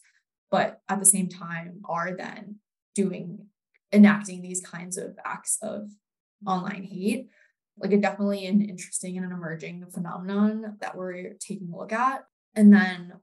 [0.53, 2.57] but at the same time are then
[2.95, 3.47] doing
[3.93, 5.91] enacting these kinds of acts of
[6.47, 7.29] online hate
[7.79, 12.25] like a definitely an interesting and an emerging phenomenon that we're taking a look at.
[12.55, 13.15] And then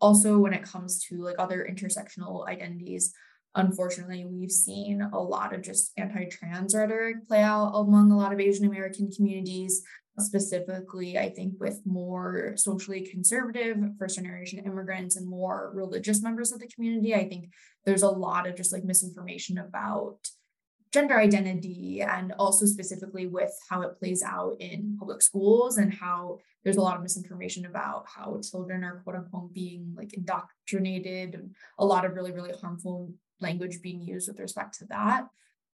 [0.00, 3.12] also when it comes to like other intersectional identities,
[3.54, 8.40] unfortunately, we've seen a lot of just anti-trans rhetoric play out among a lot of
[8.40, 9.82] Asian American communities,
[10.18, 16.60] specifically, I think with more socially conservative first generation immigrants and more religious members of
[16.60, 17.14] the community.
[17.14, 17.50] I think
[17.84, 20.18] there's a lot of just like misinformation about
[20.92, 26.38] gender identity and also specifically with how it plays out in public schools and how
[26.62, 31.52] there's a lot of misinformation about how children are quote unquote being like indoctrinated and
[31.80, 35.26] a lot of really really harmful language being used with respect to that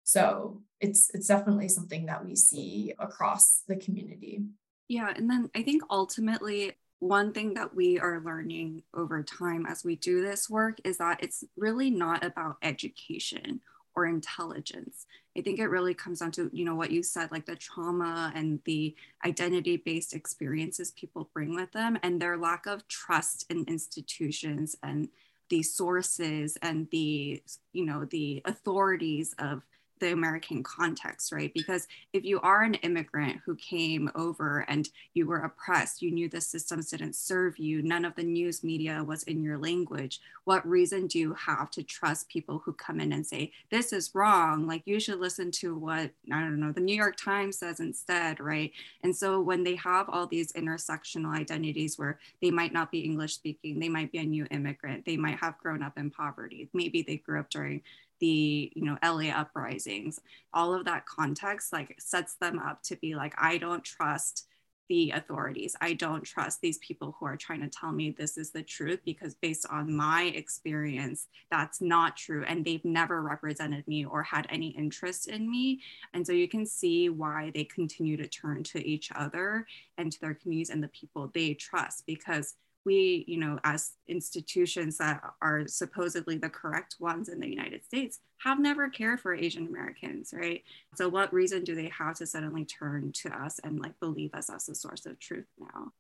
[0.08, 4.42] so it's it's definitely something that we see across the community
[4.88, 9.84] yeah and then i think ultimately one thing that we are learning over time as
[9.84, 13.60] we do this work is that it's really not about education
[13.96, 15.06] or intelligence.
[15.38, 18.32] I think it really comes down to, you know, what you said, like the trauma
[18.34, 23.66] and the identity based experiences people bring with them and their lack of trust in
[23.68, 25.10] institutions and
[25.50, 27.44] the sources and the,
[27.74, 29.64] you know, the authorities of
[30.00, 31.54] the American context, right?
[31.54, 36.30] Because if you are an immigrant who came over and you were oppressed, you knew
[36.30, 40.68] the systems didn't serve you, none of the news media was in your language, what
[40.68, 44.66] reason do you have to trust people who come in and say, this is wrong?
[44.68, 48.40] Like you should listen to what, I don't know, the New York Times says instead,
[48.40, 48.72] right?
[49.04, 53.34] And so when they have all these intersectional identities where they might not be English
[53.34, 57.02] speaking, they might be a new immigrant, they might have grown up in poverty, maybe
[57.02, 57.82] they grew up during
[58.20, 60.20] the you know la uprisings
[60.54, 64.48] all of that context like sets them up to be like i don't trust
[64.90, 65.76] the authorities.
[65.82, 69.02] I don't trust these people who are trying to tell me this is the truth
[69.04, 74.48] because based on my experience that's not true and they've never represented me or had
[74.50, 75.82] any interest in me.
[76.14, 80.20] And so you can see why they continue to turn to each other and to
[80.22, 82.56] their communities and the people they trust because
[82.88, 88.20] we, you know, as institutions that are supposedly the correct ones in the United States,
[88.38, 90.64] have never cared for Asian Americans, right?
[90.96, 94.50] So, what reason do they have to suddenly turn to us and like believe us
[94.50, 95.92] as a source of truth now?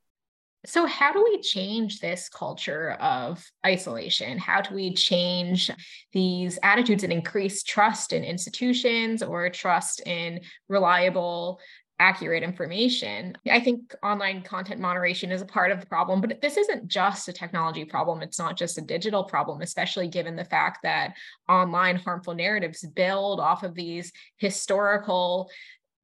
[0.65, 4.38] So, how do we change this culture of isolation?
[4.38, 5.69] How do we change
[6.13, 11.60] these attitudes and increase trust in institutions or trust in reliable
[11.99, 13.36] accurate information.
[13.49, 17.27] I think online content moderation is a part of the problem, but this isn't just
[17.27, 18.21] a technology problem.
[18.21, 21.13] It's not just a digital problem, especially given the fact that
[21.49, 25.49] online harmful narratives build off of these historical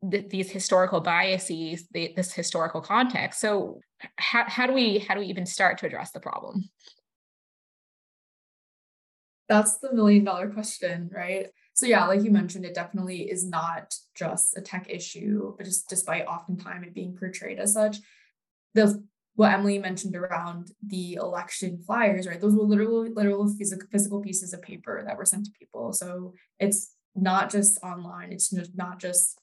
[0.01, 3.79] these historical biases this historical context so
[4.17, 6.69] how, how do we how do we even start to address the problem
[9.47, 13.95] that's the million dollar question right so yeah, like you mentioned, it definitely is not
[14.15, 17.97] just a tech issue, but just despite oftentimes it being portrayed as such,
[18.73, 19.03] the
[19.35, 22.39] what Emily mentioned around the election flyers, right?
[22.39, 25.91] Those were literal, literal physical, physical pieces of paper that were sent to people.
[25.91, 28.31] So it's not just online.
[28.31, 29.39] It's not just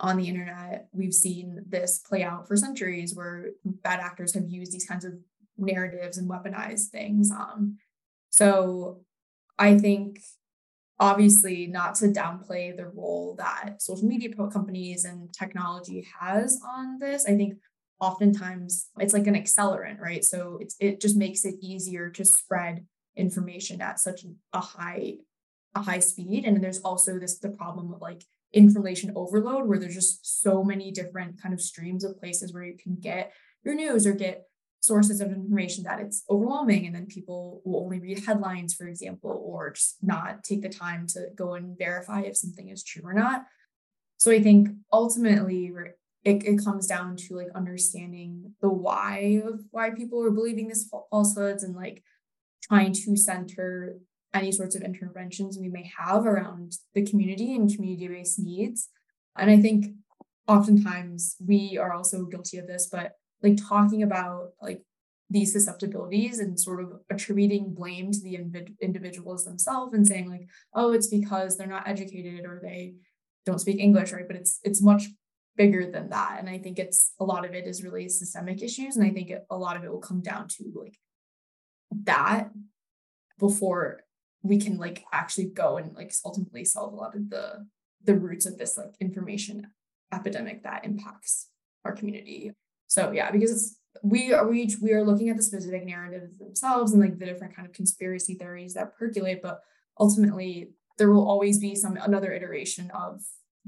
[0.00, 0.88] on the internet.
[0.92, 5.12] We've seen this play out for centuries where bad actors have used these kinds of
[5.58, 7.30] narratives and weaponized things.
[7.30, 7.76] Um,
[8.30, 9.02] so
[9.58, 10.20] I think
[10.98, 17.26] obviously not to downplay the role that social media companies and technology has on this.
[17.26, 17.54] I think
[18.00, 20.24] oftentimes it's like an accelerant right?
[20.24, 25.14] So it's it just makes it easier to spread information at such a high
[25.74, 26.44] a high speed.
[26.44, 30.90] And there's also this the problem of like information overload where there's just so many
[30.90, 33.32] different kind of streams of places where you can get
[33.64, 34.44] your news or get
[34.80, 39.42] sources of information that it's overwhelming and then people will only read headlines for example
[39.44, 43.14] or just not take the time to go and verify if something is true or
[43.14, 43.44] not.
[44.18, 45.72] So i think ultimately
[46.24, 50.88] it, it comes down to like understanding the why of why people are believing these
[51.10, 52.02] falsehoods and like
[52.62, 53.98] trying to center
[54.34, 58.88] any sorts of interventions we may have around the community and community-based needs.
[59.36, 59.86] And i think
[60.48, 63.12] oftentimes we are also guilty of this but
[63.46, 64.82] like talking about like
[65.28, 70.48] these susceptibilities and sort of attributing blame to the inv- individuals themselves and saying like
[70.74, 72.94] oh it's because they're not educated or they
[73.44, 74.26] don't speak english right?
[74.26, 75.04] But it's it's much
[75.56, 76.36] bigger than that.
[76.38, 79.30] And i think it's a lot of it is really systemic issues and i think
[79.30, 80.98] it, a lot of it will come down to like
[82.04, 82.50] that
[83.38, 84.00] before
[84.42, 87.66] we can like actually go and like ultimately solve a lot of the
[88.04, 89.66] the roots of this like information
[90.12, 91.48] epidemic that impacts
[91.84, 92.52] our community
[92.86, 96.92] so yeah, because it's we are we we are looking at the specific narratives themselves
[96.92, 99.60] and like the different kind of conspiracy theories that percolate, but
[99.98, 103.20] ultimately there will always be some another iteration of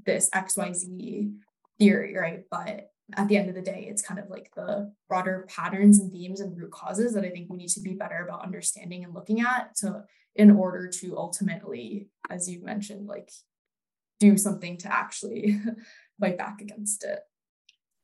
[0.04, 1.32] this XYZ
[1.78, 2.44] theory, right?
[2.50, 6.12] But at the end of the day, it's kind of like the broader patterns and
[6.12, 9.14] themes and root causes that I think we need to be better about understanding and
[9.14, 10.04] looking at to
[10.34, 13.30] in order to ultimately, as you mentioned, like
[14.20, 15.58] do something to actually
[16.20, 17.20] fight back against it.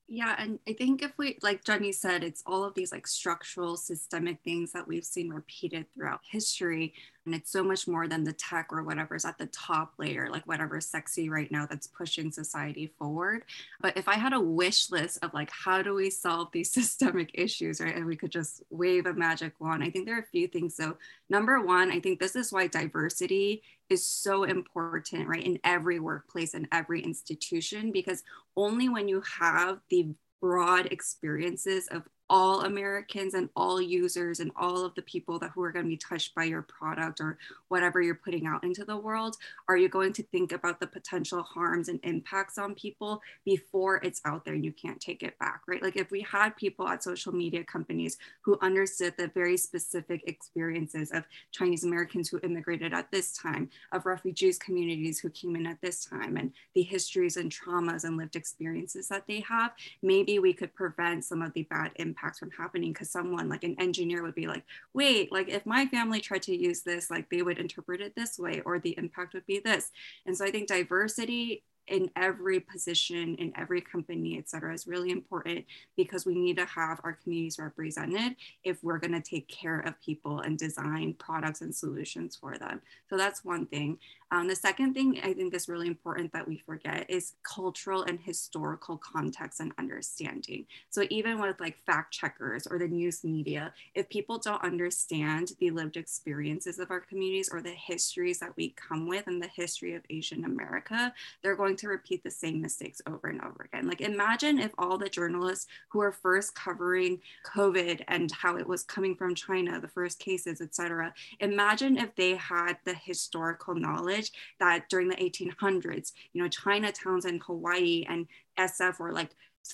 [0.06, 3.76] Yeah, and I think if we, like Jenny said, it's all of these like structural,
[3.76, 6.92] systemic things that we've seen repeated throughout history.
[7.26, 10.46] And it's so much more than the tech or whatever's at the top layer, like
[10.46, 13.44] whatever's sexy right now that's pushing society forward.
[13.80, 17.30] But if I had a wish list of like, how do we solve these systemic
[17.34, 17.96] issues, right?
[17.96, 20.76] And we could just wave a magic wand, I think there are a few things.
[20.76, 20.96] So,
[21.30, 26.54] number one, I think this is why diversity is so important, right, in every workplace
[26.54, 28.22] and every institution, because
[28.56, 34.84] only when you have the broad experiences of all Americans and all users and all
[34.84, 38.00] of the people that who are going to be touched by your product or whatever
[38.00, 39.36] you're putting out into the world
[39.68, 44.22] are you going to think about the potential harms and impacts on people before it's
[44.24, 45.82] out there and you can't take it back right?
[45.82, 51.10] Like if we had people at social media companies who understood the very specific experiences
[51.12, 55.80] of Chinese Americans who immigrated at this time of refugees communities who came in at
[55.82, 59.72] this time and the histories and traumas and lived experiences that they have
[60.02, 63.64] maybe we could prevent some of the bad impacts impacts from happening because someone like
[63.64, 67.28] an engineer would be like wait like if my family tried to use this like
[67.28, 69.90] they would interpret it this way or the impact would be this.
[70.26, 75.10] And so i think diversity in every position in every company et cetera is really
[75.10, 75.64] important
[75.96, 80.00] because we need to have our communities represented if we're going to take care of
[80.00, 82.80] people and design products and solutions for them.
[83.10, 83.98] So that's one thing
[84.30, 88.18] um, the second thing I think is really important that we forget is cultural and
[88.18, 90.66] historical context and understanding.
[90.90, 95.70] So even with like fact checkers or the news media, if people don't understand the
[95.70, 99.94] lived experiences of our communities or the histories that we come with and the history
[99.94, 101.12] of Asian America,
[101.42, 103.86] they're going to repeat the same mistakes over and over again.
[103.86, 108.82] Like imagine if all the journalists who are first covering COVID and how it was
[108.82, 114.13] coming from China, the first cases, et cetera, imagine if they had the historical knowledge
[114.60, 118.26] that during the 1800s, you know, Chinatowns in Hawaii and
[118.58, 119.30] SF were like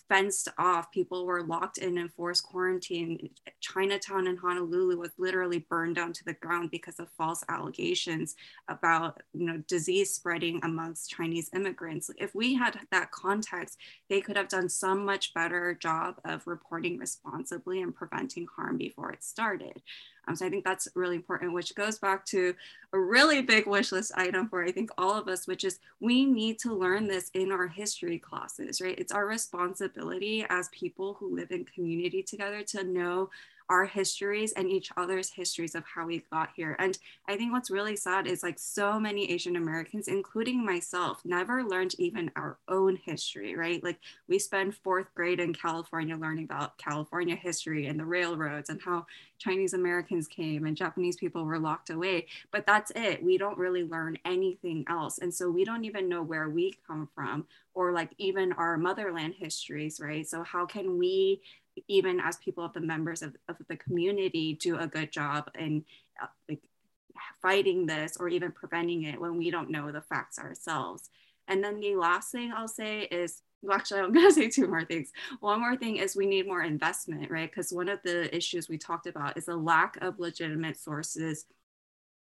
[0.08, 0.90] fenced off.
[0.92, 3.30] People were locked in and forced quarantine.
[3.60, 8.36] Chinatown in Honolulu was literally burned down to the ground because of false allegations
[8.68, 12.10] about you know disease spreading amongst Chinese immigrants.
[12.18, 13.78] If we had that context,
[14.08, 19.10] they could have done some much better job of reporting responsibly and preventing harm before
[19.12, 19.82] it started.
[20.30, 22.54] Um, so I think that's really important, which goes back to
[22.92, 26.24] a really big wish list item for I think all of us, which is we
[26.24, 28.98] need to learn this in our history classes, right?
[28.98, 33.30] It's our responsibility as people who live in community together to know
[33.70, 36.76] our histories and each other's histories of how we got here.
[36.80, 36.98] And
[37.28, 41.94] I think what's really sad is like so many Asian Americans, including myself, never learned
[41.98, 43.82] even our own history, right?
[43.82, 48.82] Like we spend fourth grade in California learning about California history and the railroads and
[48.82, 49.06] how
[49.38, 52.26] Chinese Americans came and Japanese people were locked away.
[52.50, 53.22] But that's it.
[53.22, 55.18] We don't really learn anything else.
[55.18, 59.34] And so we don't even know where we come from or like even our motherland
[59.38, 60.28] histories, right?
[60.28, 61.40] So how can we
[61.88, 65.84] even as people of the members of, of the community do a good job in
[66.22, 66.60] uh, like
[67.42, 71.10] fighting this or even preventing it when we don't know the facts ourselves.
[71.48, 74.68] And then the last thing i'll say is well, actually i'm going to say two
[74.68, 75.10] more things.
[75.40, 77.50] One more thing is we need more investment right?
[77.50, 81.46] Because one of the issues we talked about is a lack of legitimate sources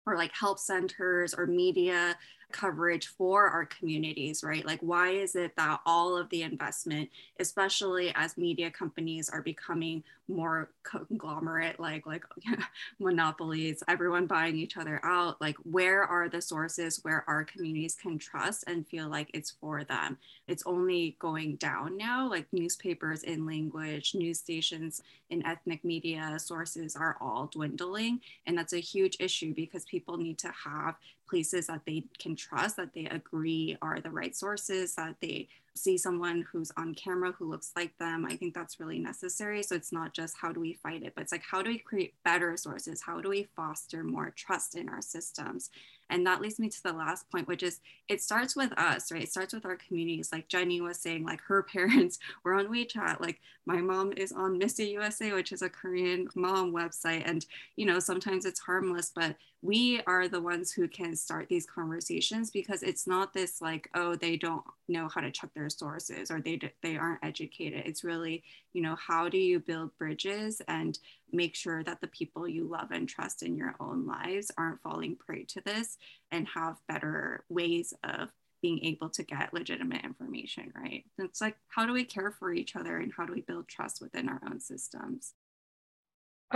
[0.07, 2.16] or like help centers or media
[2.55, 4.64] coverage for our communities, right?
[4.64, 10.05] Like, why is it that all of the investment, especially as media companies are becoming
[10.28, 12.24] more conglomerate, like like
[13.00, 18.18] monopolies, everyone buying each other out, like where are the sources where our communities can
[18.18, 20.16] trust and feel like it's for them?
[20.46, 22.30] It's only going down now.
[22.30, 28.72] Like newspapers in language, news stations in ethnic media sources are all dwindling, and that's
[28.72, 30.94] a huge issue because people need to have
[31.29, 35.99] places that they can trust, that they agree are the right sources, that they see
[35.99, 38.25] someone who's on camera who looks like them.
[38.25, 39.62] I think that's really necessary.
[39.62, 41.79] So it's not just how do we fight it, but it's like how do we
[41.79, 43.03] create better sources?
[43.03, 45.70] How do we foster more trust in our systems?
[46.14, 49.24] And that leads me to the last point, which is it starts with us, right?
[49.24, 50.30] It starts with our communities.
[50.30, 53.20] Like Jenny was saying, like her parents were on WeChat.
[53.20, 57.28] Like my mom is on Missy USA, which is a Korean mom website.
[57.28, 57.44] And,
[57.74, 62.50] you know, sometimes it's harmless, but we are the ones who can start these conversations
[62.50, 66.40] because it's not this like, oh, they don't know how to check their sources or
[66.40, 67.82] they, they aren't educated.
[67.86, 70.96] It's really, you know, how do you build bridges and
[71.35, 75.16] make sure that the people you love and trust in your own lives aren't falling
[75.16, 75.97] prey to this
[76.30, 78.30] and have better ways of
[78.62, 81.05] being able to get legitimate information, right?
[81.18, 84.01] It's like, how do we care for each other and how do we build trust
[84.01, 85.35] within our own systems?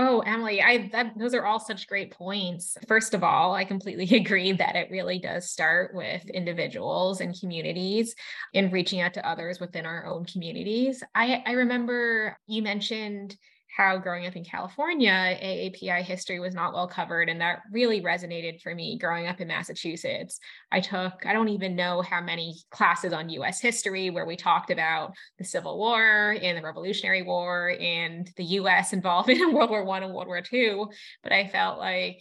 [0.01, 2.77] Oh, Emily, I that those are all such great points.
[2.87, 8.15] First of all, I completely agree that it really does start with individuals and communities
[8.55, 11.03] and reaching out to others within our own communities.
[11.15, 13.37] I I remember you mentioned
[13.79, 17.29] how growing up in California, AAPI history was not well covered.
[17.29, 20.41] And that really resonated for me growing up in Massachusetts.
[20.73, 24.73] I took, I don't even know how many classes on US history where we talked
[24.73, 29.85] about the Civil War and the Revolutionary War and the US involved in World War
[29.85, 30.89] One and World War Two.
[31.23, 32.21] But I felt like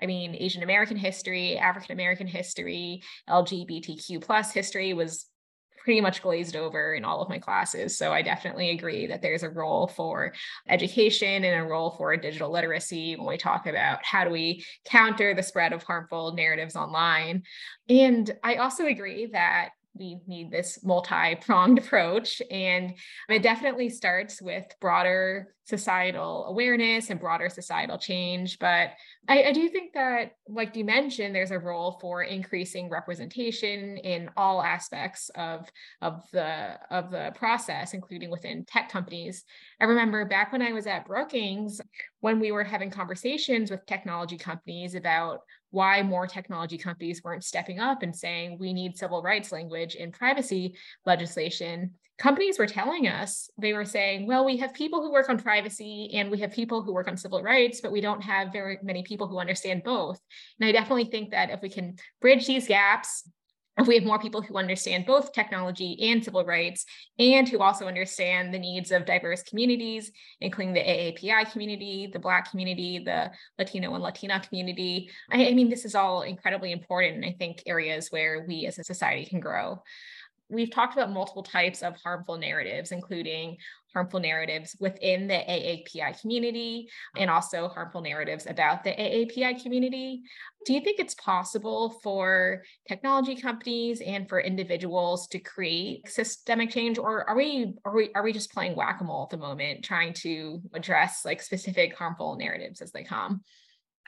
[0.00, 5.26] I mean, Asian American history, African American history, LGBTQ plus history was
[5.88, 7.96] pretty much glazed over in all of my classes.
[7.96, 10.34] So I definitely agree that there's a role for
[10.68, 15.32] education and a role for digital literacy when we talk about how do we counter
[15.32, 17.42] the spread of harmful narratives online.
[17.88, 22.40] And I also agree that we need this multi-pronged approach.
[22.50, 22.94] And
[23.28, 28.58] it definitely starts with broader societal awareness and broader societal change.
[28.58, 28.92] But
[29.28, 34.30] I, I, do think that like you mentioned there's a role for increasing representation in
[34.34, 35.68] all aspects of
[36.00, 39.44] of the of the process including within tech companies.
[39.78, 41.82] I remember back when i was at brookings
[42.20, 45.40] when we were having conversations with technology companies about
[45.70, 50.12] why more technology companies weren't stepping up and saying we need civil rights language in
[50.12, 51.94] privacy legislation.
[52.18, 56.10] Companies were telling us they were saying well we have people who work on privacy
[56.14, 59.02] and we have people who work on civil rights but we don't have very many
[59.02, 60.18] people who understand both.
[60.60, 63.28] And i definitely think that if we can bridge these gaps
[63.78, 66.84] if we have more people who understand both technology and civil rights
[67.18, 70.10] and who also understand the needs of diverse communities
[70.40, 75.10] including the aapi community the black community the latino and latina community.
[75.30, 78.78] I, I mean this is all incredibly important and i think areas where we as
[78.78, 79.82] a society can grow.
[80.50, 83.58] We've talked about multiple types of harmful narratives, including
[83.92, 87.22] harmful narratives within the AAPI community mm.
[87.22, 90.22] and also harmful narratives about the AAPI community.
[90.66, 96.98] Do you think it's possible for technology companies and for individuals to create systemic change,
[96.98, 100.60] or are we are we are we just playing whack-a-mole at the moment, trying to
[100.74, 103.42] address like specific harmful narratives as they come?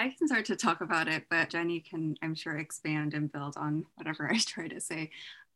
[0.00, 3.58] I can start to talk about it, but Jenny can, I'm sure, expand and build
[3.58, 5.10] on whatever I try to say.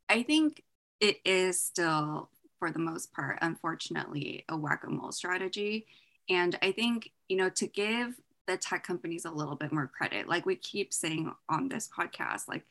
[0.07, 0.63] I think
[0.99, 2.29] it is still,
[2.59, 5.85] for the most part, unfortunately, a whack a mole strategy.
[6.29, 10.27] And I think, you know, to give the tech companies a little bit more credit,
[10.27, 12.65] like we keep saying on this podcast, like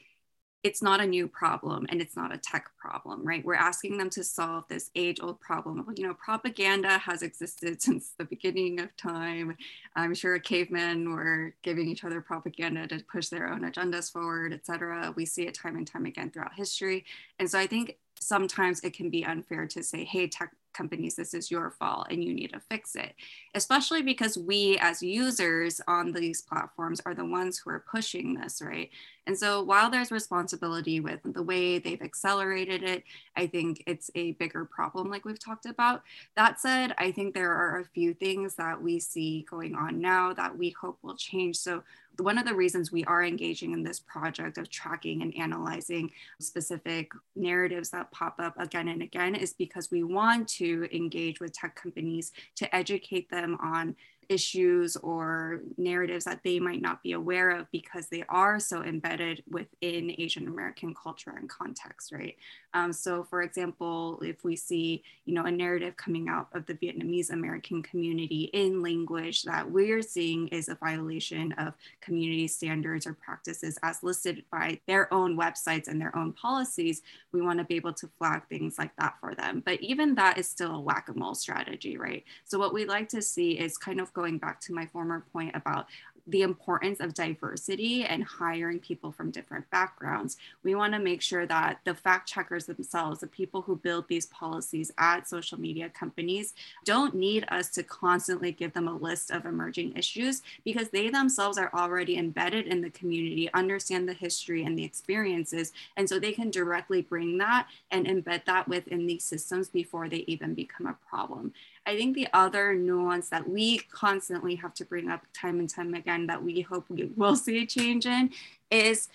[0.65, 3.45] it's not a new problem and it's not a tech problem, right?
[3.45, 7.83] We're asking them to solve this age old problem of, you know, propaganda has existed
[7.83, 9.59] since the beginning of time.
[9.95, 14.65] I'm sure cavemen were giving each other propaganda to push their own agendas forward, et
[14.65, 15.13] cetera.
[15.15, 17.05] We see it time and time again throughout history.
[17.39, 21.33] And so I think sometimes it can be unfair to say, hey, tech companies, this
[21.33, 23.15] is your fault and you need to fix it,
[23.55, 28.61] especially because we as users on these platforms are the ones who are pushing this,
[28.61, 28.91] right?
[29.27, 33.05] And so while there's responsibility with the way they've accelerated it,
[33.37, 36.03] I think it's a bigger problem, like we've talked about.
[36.37, 40.35] That said, I think there are a few things that we see going on now
[40.35, 41.57] that we hope will change.
[41.57, 41.85] So
[42.19, 46.11] one of the reasons we are engaging in this project of tracking and analyzing
[46.41, 51.53] specific narratives that pop up again and again is because we want to engage with
[51.53, 53.97] tech companies to educate them on
[54.29, 59.43] issues or narratives that they might not be aware of because they are so embedded
[59.51, 62.37] within Asian American culture and context, right?
[62.75, 66.75] Um, so, for example, if we see, you know, a narrative coming out of the
[66.75, 73.15] Vietnamese American community in language that we're seeing is a violation of community standards or
[73.15, 77.03] practices as listed by their own websites and their own policies,
[77.33, 79.63] we want to be able to flag things like that for them.
[79.65, 82.25] But even that is still a whack-a-mole strategy, right?
[82.45, 85.55] So, what we'd like to see is kind of going back to my former point
[85.55, 85.87] about
[86.27, 90.39] the importance of diversity and hiring people from different backgrounds.
[90.63, 94.27] We want to make sure that the fact checkers themselves, the people who build these
[94.27, 96.55] policies at social media companies,
[96.85, 101.59] don't need us to constantly give them a list of emerging issues because they themselves
[101.59, 105.73] are already embedded in the community, understand the history and the experiences.
[105.97, 110.25] And so they can directly bring that and embed that within these systems before they
[110.27, 111.53] even become a problem.
[111.87, 115.95] I think the other nuance that we constantly have to bring up time and time
[115.95, 118.31] again that we hope we will see a change in
[118.71, 119.09] is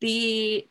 [0.00, 0.66] the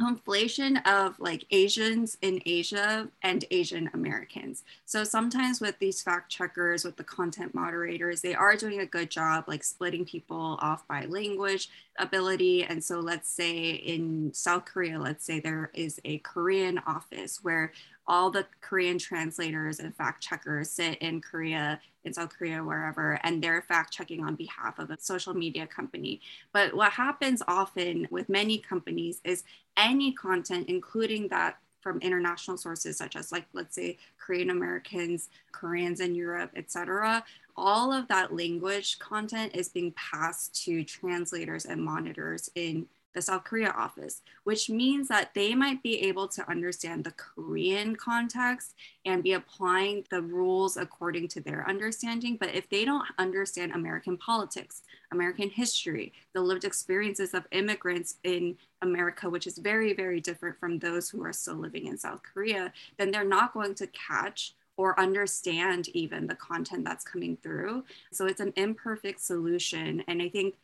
[0.00, 4.64] conflation of like Asians in Asia and Asian Americans.
[4.86, 9.10] So sometimes with these fact checkers, with the content moderators, they are doing a good
[9.10, 11.68] job like splitting people off by language.
[11.98, 12.64] ability.
[12.64, 17.72] And so let's say in South Korea, let's say there is a Korean office where
[18.06, 23.42] all the Korean translators and fact checkers sit in Korea, in South Korea, wherever, and
[23.42, 26.20] they're fact checking on behalf of a social media company.
[26.52, 29.44] But what happens often with many companies is
[29.76, 35.98] any content, including that from international sources such as like let's say korean americans koreans
[35.98, 37.24] in europe etc
[37.56, 43.44] all of that language content is being passed to translators and monitors in the South
[43.44, 49.22] Korea office, which means that they might be able to understand the Korean context and
[49.22, 52.36] be applying the rules according to their understanding.
[52.38, 58.56] But if they don't understand American politics, American history, the lived experiences of immigrants in
[58.80, 62.72] America, which is very, very different from those who are still living in South Korea,
[62.98, 67.84] then they're not going to catch or understand even the content that's coming through.
[68.10, 70.02] So it's an imperfect solution.
[70.08, 70.54] And I think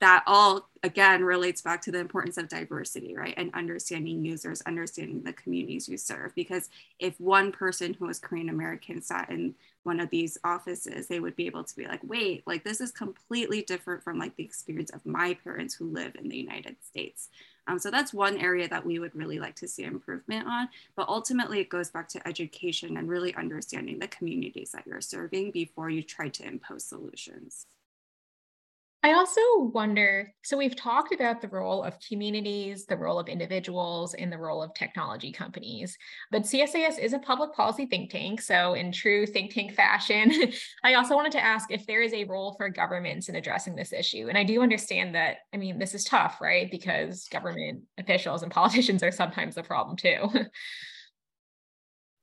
[0.00, 3.34] that all again relates back to the importance of diversity, right?
[3.36, 6.34] And understanding users, understanding the communities you serve.
[6.34, 6.68] Because
[6.98, 11.34] if one person who was Korean American sat in one of these offices, they would
[11.34, 14.90] be able to be like, wait, like this is completely different from like the experience
[14.90, 17.28] of my parents who live in the United States.
[17.68, 20.68] Um, so that's one area that we would really like to see improvement on.
[20.94, 25.50] But ultimately, it goes back to education and really understanding the communities that you're serving
[25.50, 27.66] before you try to impose solutions.
[29.06, 29.40] I also
[29.72, 34.38] wonder so, we've talked about the role of communities, the role of individuals, and the
[34.38, 35.96] role of technology companies.
[36.32, 38.40] But CSIS is a public policy think tank.
[38.40, 40.32] So, in true think tank fashion,
[40.84, 43.92] I also wanted to ask if there is a role for governments in addressing this
[43.92, 44.26] issue.
[44.28, 46.68] And I do understand that, I mean, this is tough, right?
[46.68, 50.28] Because government officials and politicians are sometimes a problem too.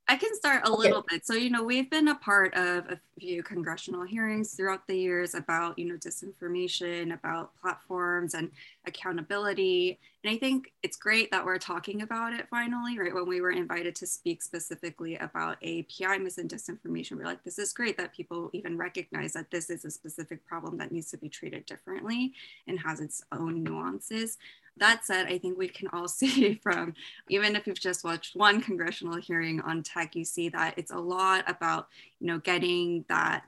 [0.07, 0.81] I can start a okay.
[0.81, 1.25] little bit.
[1.25, 5.33] So, you know, we've been a part of a few congressional hearings throughout the years
[5.33, 8.51] about, you know, disinformation, about platforms and
[8.85, 9.97] accountability.
[10.23, 13.13] And I think it's great that we're talking about it finally, right?
[13.13, 17.57] When we were invited to speak specifically about API mis and disinformation, we're like, this
[17.57, 21.17] is great that people even recognize that this is a specific problem that needs to
[21.17, 22.33] be treated differently
[22.67, 24.37] and has its own nuances.
[24.77, 26.93] That said, I think we can all see from
[27.29, 30.99] even if you've just watched one congressional hearing on tech, you see that it's a
[30.99, 31.87] lot about
[32.19, 33.43] you know getting that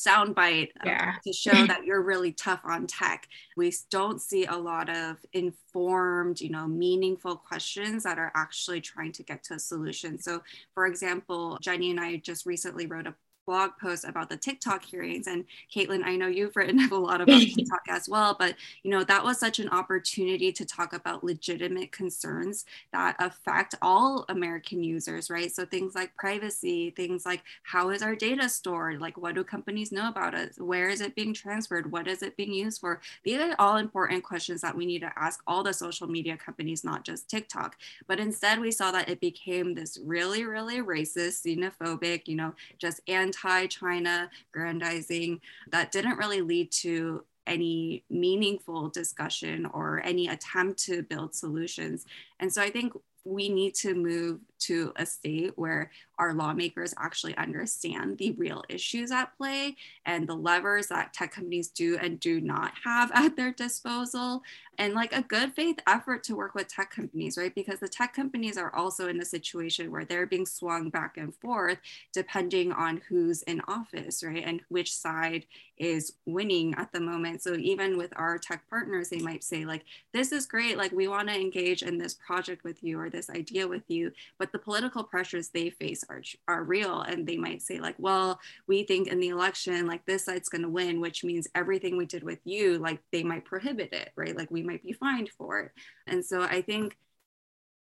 [0.00, 1.14] soundbite um, yeah.
[1.24, 3.28] to show that you're really tough on tech.
[3.56, 9.12] We don't see a lot of informed, you know, meaningful questions that are actually trying
[9.12, 10.18] to get to a solution.
[10.18, 10.42] So,
[10.74, 13.14] for example, Jenny and I just recently wrote a
[13.46, 15.26] blog post about the TikTok hearings.
[15.26, 19.04] And Caitlin, I know you've written a lot about TikTok as well, but you know
[19.04, 25.30] that was such an opportunity to talk about legitimate concerns that affect all American users,
[25.30, 25.50] right?
[25.50, 29.92] So things like privacy, things like how is our data stored, like what do companies
[29.92, 33.00] know about us, where is it being transferred, what is it being used for?
[33.24, 36.84] These are all important questions that we need to ask all the social media companies,
[36.84, 37.76] not just TikTok.
[38.06, 43.00] But instead, we saw that it became this really, really racist, xenophobic, you know, just
[43.08, 51.02] anti anti-China grandizing that didn't really lead to any meaningful discussion or any attempt to
[51.02, 52.06] build solutions.
[52.38, 52.92] And so I think
[53.24, 55.90] we need to move to a state where
[56.20, 61.68] our lawmakers actually understand the real issues at play and the levers that tech companies
[61.68, 64.42] do and do not have at their disposal.
[64.76, 67.54] And like a good faith effort to work with tech companies right?
[67.54, 71.34] Because the tech companies are also in a situation where they're being swung back and
[71.34, 71.78] forth
[72.12, 74.42] depending on who's in office right?
[74.44, 75.46] And which side
[75.78, 77.42] is winning at the moment.
[77.42, 80.76] So even with our tech partners they might say like this is great.
[80.76, 84.12] Like we want to engage in this project with you or this idea with you
[84.38, 87.00] but the political pressures they face are, are real.
[87.00, 90.62] And they might say, like, well, we think in the election, like this side's going
[90.62, 94.36] to win, which means everything we did with you, like they might prohibit it, right?
[94.36, 95.72] Like we might be fined for it.
[96.06, 96.96] And so I think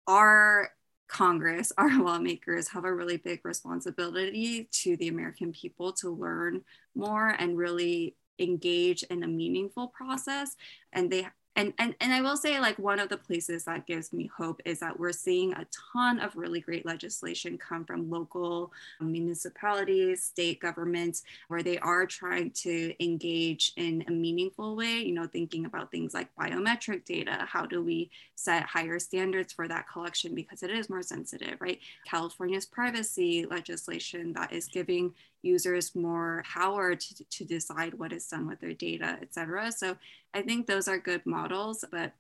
[0.08, 0.72] our
[1.08, 6.62] Congress, our lawmakers have a really big responsibility to the American people to learn
[6.96, 10.56] more and really engage in a meaningful process.
[10.92, 14.12] And they and, and and I will say like one of the places that gives
[14.12, 18.72] me hope is that we're seeing a ton of really great legislation come from local
[19.00, 25.14] um, municipalities, state governments, where they are trying to engage in a meaningful way, you
[25.14, 27.46] know, thinking about things like biometric data.
[27.48, 31.80] How do we set higher standards for that collection because it is more sensitive, right?
[32.06, 35.14] California's privacy legislation that is giving
[35.44, 39.72] users more power to, to decide what is done with their data, et cetera.
[39.72, 39.98] So
[40.34, 42.14] I think those are good models, but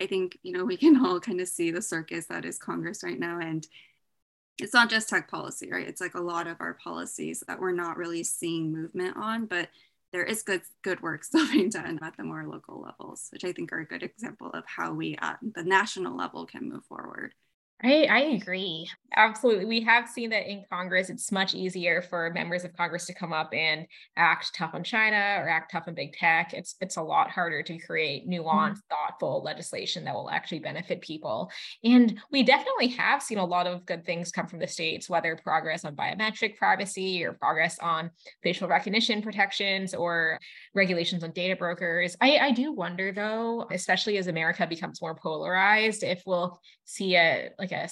[0.00, 3.02] I think, you know, we can all kind of see the circus that is Congress
[3.02, 3.38] right now.
[3.40, 3.66] And
[4.58, 5.86] it's not just tech policy, right?
[5.86, 9.68] It's like a lot of our policies that we're not really seeing movement on, but
[10.12, 13.52] there is good good work still being done at the more local levels, which I
[13.52, 17.34] think are a good example of how we at the national level can move forward.
[17.82, 18.90] I, I agree.
[19.14, 19.64] Absolutely.
[19.64, 23.32] We have seen that in Congress, it's much easier for members of Congress to come
[23.32, 26.52] up and act tough on China or act tough on big tech.
[26.52, 28.78] It's it's a lot harder to create nuanced, mm-hmm.
[28.90, 31.50] thoughtful legislation that will actually benefit people.
[31.84, 35.36] And we definitely have seen a lot of good things come from the states, whether
[35.36, 38.10] progress on biometric privacy or progress on
[38.42, 40.40] facial recognition protections or
[40.74, 42.16] regulations on data brokers.
[42.20, 47.50] I, I do wonder though, especially as America becomes more polarized, if we'll see a
[47.58, 47.88] like a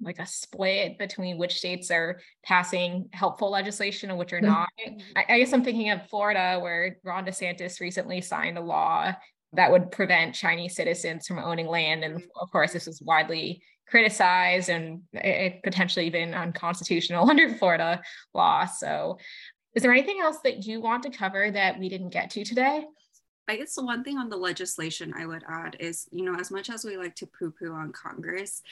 [0.00, 4.46] like a split between which states are passing helpful legislation and which are mm-hmm.
[4.46, 4.68] not.
[5.16, 9.14] I, I guess I'm thinking of Florida, where Ron DeSantis recently signed a law
[9.54, 12.04] that would prevent Chinese citizens from owning land.
[12.04, 12.26] And mm-hmm.
[12.40, 18.02] of course, this was widely criticized and it potentially even unconstitutional under Florida
[18.34, 18.66] law.
[18.66, 19.18] So,
[19.74, 22.84] is there anything else that you want to cover that we didn't get to today?
[23.48, 26.50] I guess the one thing on the legislation I would add is, you know, as
[26.50, 28.62] much as we like to poo poo on Congress,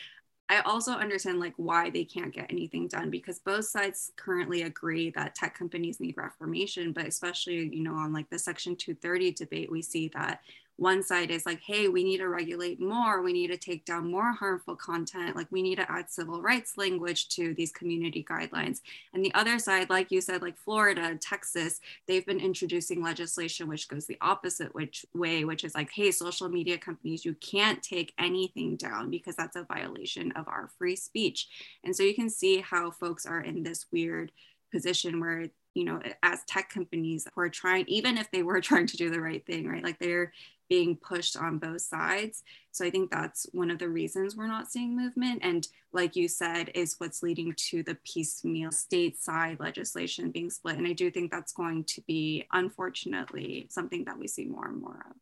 [0.48, 5.10] I also understand like why they can't get anything done because both sides currently agree
[5.10, 9.72] that tech companies need reformation, but especially, you know, on like the Section 230 debate,
[9.72, 10.40] we see that
[10.76, 13.22] one side is like, hey, we need to regulate more.
[13.22, 15.36] We need to take down more harmful content.
[15.36, 18.80] Like, we need to add civil rights language to these community guidelines.
[19.12, 23.88] And the other side, like you said, like Florida, Texas, they've been introducing legislation which
[23.88, 28.12] goes the opposite which way, which is like, hey, social media companies, you can't take
[28.18, 31.48] anything down because that's a violation of our free speech.
[31.84, 34.32] And so you can see how folks are in this weird
[34.72, 38.86] position where you know as tech companies who are trying even if they were trying
[38.86, 40.32] to do the right thing right like they're
[40.68, 42.42] being pushed on both sides.
[42.72, 45.40] So I think that's one of the reasons we're not seeing movement.
[45.42, 50.78] And like you said, is what's leading to the piecemeal stateside legislation being split.
[50.78, 54.80] And I do think that's going to be, unfortunately, something that we see more and
[54.80, 55.16] more of.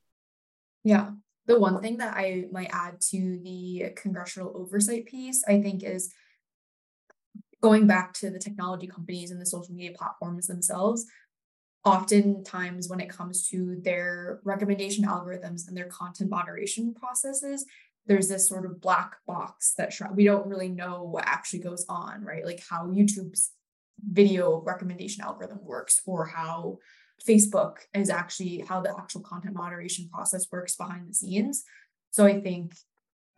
[0.85, 1.11] Yeah.
[1.47, 6.13] The one thing that I might add to the congressional oversight piece, I think, is
[7.61, 11.07] going back to the technology companies and the social media platforms themselves
[11.85, 17.67] oftentimes when it comes to their recommendation algorithms and their content moderation processes
[18.07, 22.25] there's this sort of black box that we don't really know what actually goes on
[22.25, 22.45] right?
[22.45, 23.53] Like how youtube's
[24.05, 26.79] video recommendation algorithm works or how
[27.29, 31.63] facebook is actually how the actual content moderation process works behind the scenes.
[32.11, 32.75] So i think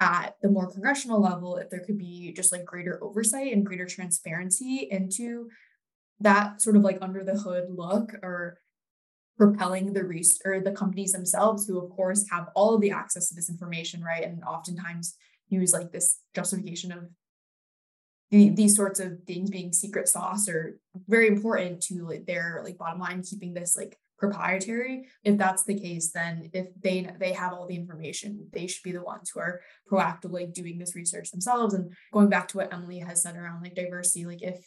[0.00, 3.86] at the more congressional level if there could be just like greater oversight and greater
[3.86, 5.48] transparency into
[6.24, 8.58] that sort of like under the hood look or
[9.36, 13.28] propelling the res- or the companies themselves who of course have all of the access
[13.28, 14.24] to this information right?
[14.24, 15.16] And oftentimes
[15.48, 17.04] use like this justification of
[18.30, 22.78] the, these sorts of things being secret sauce are very important to like their like
[22.78, 25.06] bottom line keeping this like proprietary.
[25.24, 28.92] If that's the case then if they they have all the information they should be
[28.92, 29.60] the ones who are
[29.90, 31.74] proactively doing this research themselves.
[31.74, 34.64] And going back to what emily has said around like diversity like if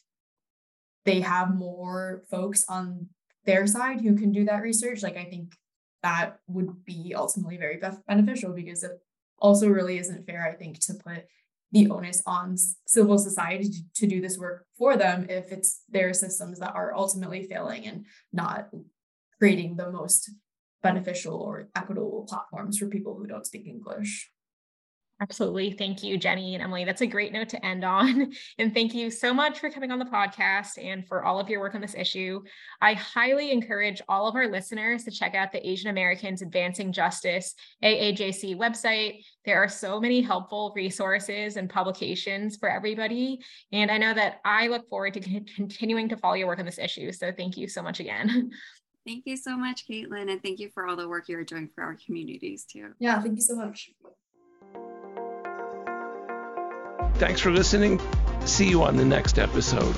[1.08, 3.08] they have more folks on
[3.46, 5.56] their side who can do that research, like I think
[6.04, 8.92] that would be ultimately very beneficial because it
[9.40, 11.24] also really isn't fair, I think, to put
[11.72, 16.60] the onus on civil society to, do this work for them if it's their systems
[16.60, 18.70] that are ultimately failing and not
[19.40, 20.32] creating the most
[20.84, 24.30] beneficial or equitable platforms for people who don't speak English.
[25.20, 25.72] Absolutely.
[25.72, 26.86] Thank you, Jenny and Emily.
[26.86, 28.32] That's a great note to end on.
[28.60, 31.60] And thank you so much for coming on the podcast and for all of your
[31.60, 32.42] work on this issue.
[32.82, 37.56] I highly encourage all of our listeners to check out the Asian Americans Advancing Justice
[37.84, 39.24] AAJC website.
[39.46, 43.40] There are so many helpful resources and publications for everybody.
[43.72, 45.20] And I know that I look forward to
[45.56, 47.12] continuing to follow your work on this issue.
[47.12, 48.52] So thank you so much again.
[49.06, 50.30] Thank you so much, Caitlin.
[50.30, 52.90] And thank you for all the work you're doing for our communities too.
[53.00, 53.90] Yeah, thank you so much.
[57.16, 58.00] Thanks for listening.
[58.46, 59.96] See you on the next episode.